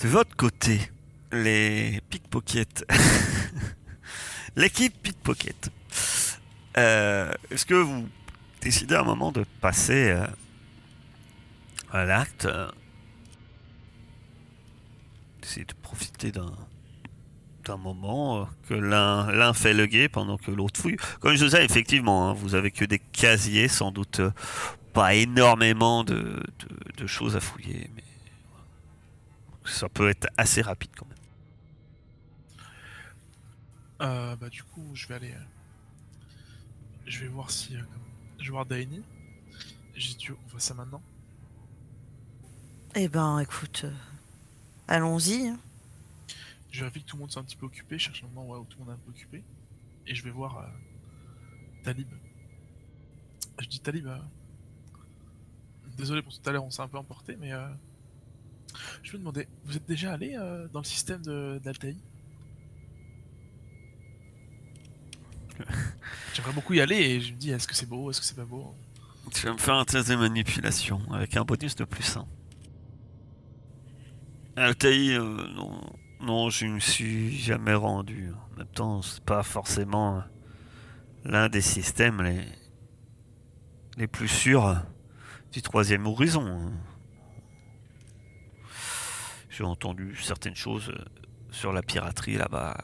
[0.00, 0.80] De votre côté,
[1.32, 2.84] les pickpockets.
[4.56, 5.70] L'équipe pickpocket.
[6.76, 8.08] Euh, Est-ce que vous
[8.60, 10.26] décidez à un moment de passer euh,
[11.90, 12.70] à l'acte euh,
[15.42, 20.96] D'essayer de profiter d'un moment euh, que l'un fait le guet pendant que l'autre fouille.
[21.20, 24.30] Comme je disais, effectivement, hein, vous avez que des casiers, sans doute euh,
[24.92, 26.42] pas énormément de,
[27.06, 28.04] choses à fouiller, mais
[29.64, 31.16] ça peut être assez rapide quand même.
[34.40, 35.34] Bah du coup, je vais aller.
[37.06, 37.76] Je vais voir si.
[38.38, 39.02] Je vais voir Daini.
[39.94, 41.02] J'ai dit, on voit ça maintenant.
[42.94, 43.92] Eh ben, écoute, euh,
[44.88, 45.48] allons-y.
[45.48, 45.58] hein.
[46.72, 47.98] Je vérifie que tout le monde soit un petit peu occupé.
[47.98, 49.42] Je cherche un moment ouais, où tout le monde est un peu occupé.
[50.06, 50.66] Et je vais voir euh,
[51.84, 52.08] Talib.
[53.60, 54.06] Je dis Talib.
[54.06, 54.16] euh,
[55.96, 57.68] Désolé pour tout à l'heure, on s'est un peu emporté, mais euh,
[59.02, 61.96] je me demandais, vous êtes déjà allé euh, dans le système de- d'Altaï?
[66.32, 68.36] J'aimerais beaucoup y aller et je me dis, est-ce que c'est beau, est-ce que c'est
[68.36, 68.74] pas beau?
[69.34, 72.26] Tu vas me faire un test de manipulation avec un bonus de plus 1.
[74.60, 75.80] Altaï, euh, non,
[76.20, 78.30] non, je ne me suis jamais rendu.
[78.52, 80.20] En même temps, c'est pas forcément euh,
[81.24, 82.44] l'un des systèmes les,
[83.96, 84.82] les plus sûrs
[85.50, 86.46] du troisième horizon.
[86.46, 86.72] hein.
[89.48, 91.04] J'ai entendu certaines choses euh,
[91.50, 92.76] sur la piraterie là-bas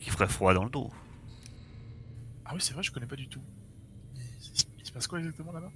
[0.00, 0.92] qui feraient froid dans le dos.
[2.44, 3.42] Ah oui, c'est vrai, je connais pas du tout.
[4.80, 5.70] Il se passe quoi exactement là-bas?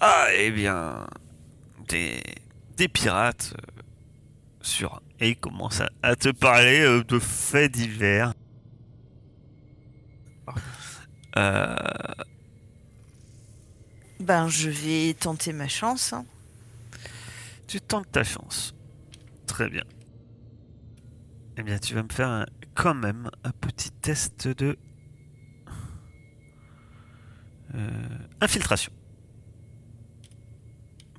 [0.00, 1.04] Ah, eh bien,
[1.88, 2.22] des,
[2.82, 3.82] des pirates euh,
[4.60, 5.00] sur.
[5.20, 8.34] Et il commence à, à te parler euh, de faits divers.
[11.36, 11.76] Euh,
[14.20, 16.12] Ben, je vais tenter ma chance.
[16.12, 16.24] hein.
[17.68, 18.74] tu tentes ta chance.
[19.46, 19.84] Très bien.
[21.56, 24.76] Eh bien, tu vas me faire un- quand même un petit test de.
[27.74, 28.92] euh, infiltration.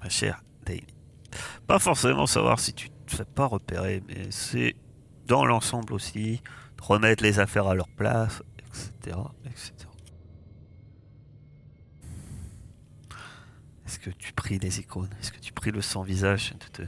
[0.02, 0.43] Ma chère.
[1.68, 4.76] Pas forcément savoir si tu te fais pas repérer, mais c'est
[5.27, 6.41] dans l'ensemble aussi,
[6.77, 9.18] de remettre les affaires à leur place, etc.
[9.45, 9.73] etc.
[13.85, 15.10] Est-ce que tu pries les icônes?
[15.22, 16.88] Est-ce que tu pries le sans-visage de te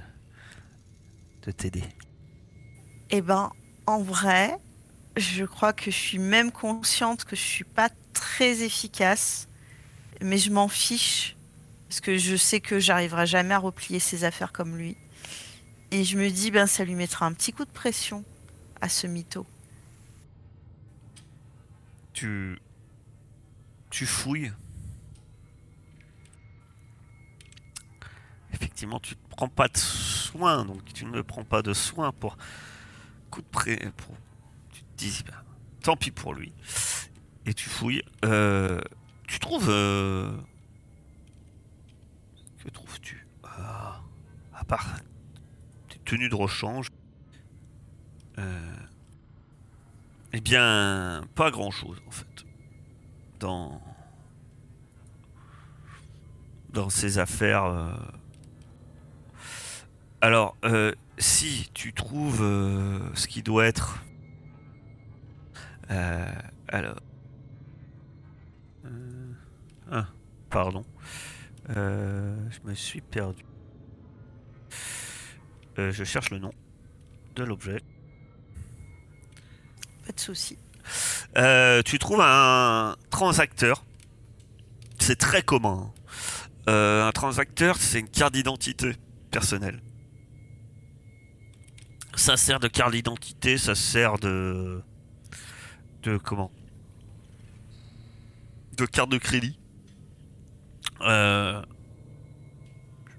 [1.43, 1.83] de t'aider?
[3.11, 3.51] Eh ben,
[3.85, 4.57] en vrai,
[5.15, 9.47] je crois que je suis même consciente que je suis pas très efficace,
[10.21, 11.35] mais je m'en fiche
[11.89, 14.97] parce que je sais que j'arriverai jamais à replier ses affaires comme lui.
[15.91, 18.23] Et je me dis, ben, ça lui mettra un petit coup de pression
[18.81, 19.45] à ce mytho.
[22.13, 22.59] tu
[23.91, 24.51] tu fouilles.
[28.53, 32.37] Effectivement, tu ne prends pas de soin, donc tu ne prends pas de soin pour
[33.31, 33.89] coup de.
[33.91, 34.15] Pour...
[34.73, 35.43] Tu te dis, bah,
[35.81, 36.51] tant pis pour lui.
[37.45, 38.01] Et tu fouilles.
[38.25, 38.81] Euh,
[39.27, 39.69] tu trouves.
[39.69, 40.35] euh,
[42.65, 43.27] Que trouves-tu?
[43.43, 44.01] Ah,
[44.53, 44.97] À part
[45.89, 46.87] des tenues de rechange.
[48.37, 48.75] Euh,
[50.33, 52.45] eh bien, pas grand-chose en fait.
[53.39, 53.81] Dans
[56.69, 57.63] dans ces affaires.
[57.65, 57.95] euh.
[60.21, 64.03] Alors, euh, si tu trouves euh, ce qui doit être,
[66.67, 66.95] alors,
[69.91, 70.07] ah,
[70.49, 70.83] pardon,
[71.69, 73.43] Euh, je me suis perdu.
[75.79, 76.53] Euh, je cherche le nom
[77.35, 77.81] de l'objet.
[80.05, 80.57] Pas de souci.
[81.37, 83.83] Euh, tu trouves un transacteur.
[84.99, 85.91] C'est très commun.
[85.91, 86.01] hein.
[86.69, 88.95] Euh, un transacteur, c'est une carte d'identité
[89.31, 89.81] personnelle.
[92.15, 94.81] Ça sert de carte d'identité, ça sert de.
[96.03, 96.51] de comment?
[98.77, 99.59] De carte de crédit.
[101.05, 101.61] Euh,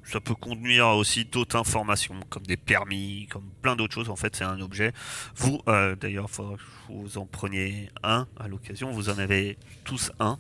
[0.05, 4.09] ça peut conduire aussi d'autres informations, comme des permis, comme plein d'autres choses.
[4.09, 4.93] En fait, c'est un objet.
[5.35, 6.29] Vous, euh, d'ailleurs,
[6.89, 8.91] vous en preniez un à l'occasion.
[8.93, 10.39] Vous en avez tous un.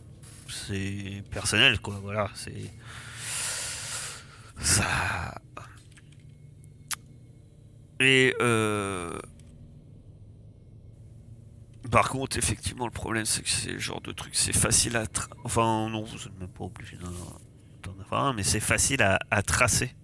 [0.49, 1.99] C'est personnel, quoi.
[2.01, 2.73] Voilà, c'est.
[4.61, 5.35] Ça.
[7.99, 8.35] Et.
[8.41, 9.19] Euh...
[11.91, 15.05] Par contre, effectivement, le problème, c'est que c'est le genre de truc, c'est facile à.
[15.05, 19.19] tra- Enfin, non, vous n'êtes même pas obligé d'en avoir un, mais c'est facile à,
[19.31, 19.95] à tracer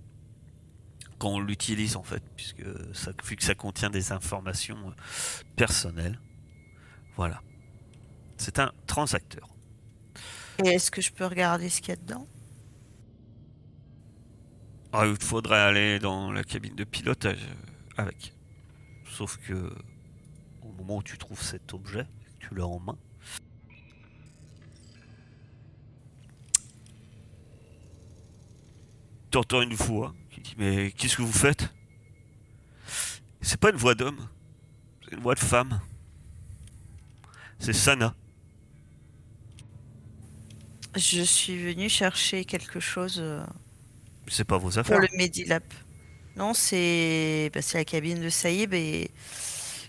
[1.19, 2.65] quand on l'utilise, en fait, puisque
[2.95, 4.93] ça, vu que ça contient des informations euh,
[5.57, 6.21] personnelles.
[7.17, 7.43] Voilà.
[8.37, 9.49] C'est un transacteur.
[10.65, 12.27] Et est-ce que je peux regarder ce qu'il y a dedans?
[14.93, 18.35] Ah, il faudrait aller dans la cabine de pilotage euh, avec.
[19.09, 19.73] Sauf que
[20.83, 22.07] moment où tu trouves cet objet,
[22.39, 22.99] tu l'as en main.
[29.31, 31.71] T'entends une voix qui dit Mais qu'est-ce que vous faites?
[33.41, 34.29] C'est pas une voix d'homme,
[35.05, 35.81] c'est une voix de femme.
[37.59, 38.15] C'est Sana.
[40.95, 43.43] Je suis venue chercher quelque chose euh,
[44.29, 44.99] C'est pas vos pour affaires.
[45.01, 45.63] le Medilab.
[46.37, 49.11] Non, c'est bah, c'est la cabine de Saïb et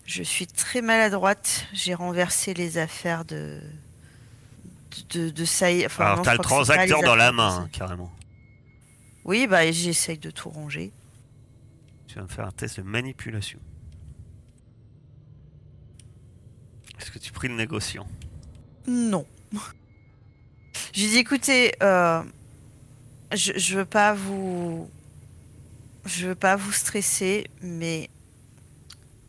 [0.06, 1.68] je suis très maladroite.
[1.74, 3.62] J'ai renversé les affaires de
[5.10, 5.86] de, de Saïb.
[5.86, 8.12] Enfin, Alors t'as le transacteur dans la de main, hein, carrément.
[9.26, 10.92] Oui, bah j'essaye de tout ranger.
[12.08, 13.60] Tu vas me faire un test de manipulation.
[17.00, 18.08] Est-ce que tu pries le négociant?
[18.88, 19.26] Non.
[20.94, 22.22] J'ai dit, écoutez, euh,
[23.34, 24.90] je, je veux pas vous,
[26.06, 28.10] je veux pas vous stresser, mais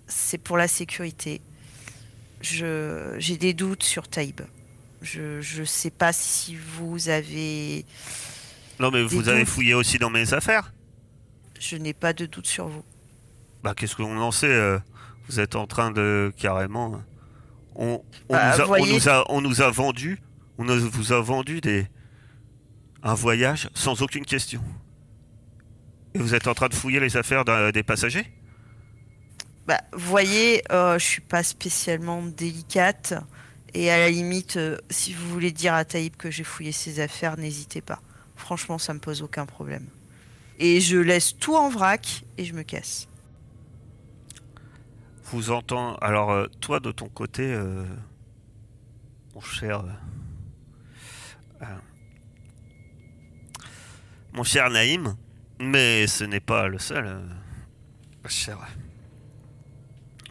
[0.07, 1.41] c'est pour la sécurité.
[2.41, 4.41] Je, j'ai des doutes sur Taïb.
[5.03, 7.85] Je, je sais pas si vous avez,
[8.81, 10.73] Non mais vous avez fouillé aussi dans mes affaires
[11.61, 12.85] je n'ai pas de doute sur vous.
[13.63, 14.79] Bah qu'est-ce qu'on en sait euh,
[15.29, 17.01] Vous êtes en train de carrément...
[17.75, 20.19] On, on Bah, nous, a, on, nous a, on nous a vendu,
[20.59, 21.87] on vous a vendu des,
[23.03, 24.63] un voyage sans aucune question.
[26.13, 28.31] Et vous êtes en train de fouiller les affaires d'un- des passagers?
[29.67, 33.15] Bah, voyez, euh, je suis pas spécialement délicate.
[33.73, 37.01] Et à la limite, euh, si vous voulez dire à Taïb que j'ai fouillé ses
[37.01, 38.01] affaires, n'hésitez pas.
[38.37, 39.87] Franchement, ça me pose aucun problème.
[40.59, 43.09] Et je laisse tout en vrac et je me casse.
[45.25, 45.97] Vous entend.
[45.97, 47.57] Alors, euh, toi, de ton côté,
[49.35, 49.85] mon cher.
[54.35, 55.17] mon cher Naïm,
[55.59, 57.23] mais ce n'est pas le seul.
[58.29, 58.59] cher.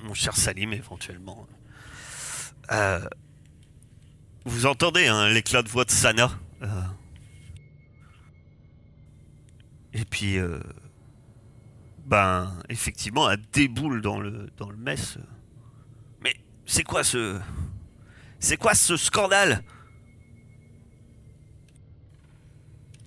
[0.03, 1.47] Mon cher Salim, éventuellement.
[2.71, 3.03] Euh,
[4.45, 6.29] vous entendez hein, l'éclat de voix de Sana
[6.61, 6.81] euh,
[9.93, 10.37] Et puis.
[10.37, 10.59] euh,
[12.05, 15.17] ben, effectivement, elle déboule dans le, dans le mess.
[16.21, 16.35] Mais
[16.65, 17.39] c'est quoi ce.
[18.39, 19.63] C'est quoi ce scandale?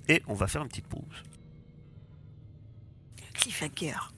[0.09, 1.23] Et on va faire une petite pause.
[3.35, 4.16] Cliffhanger.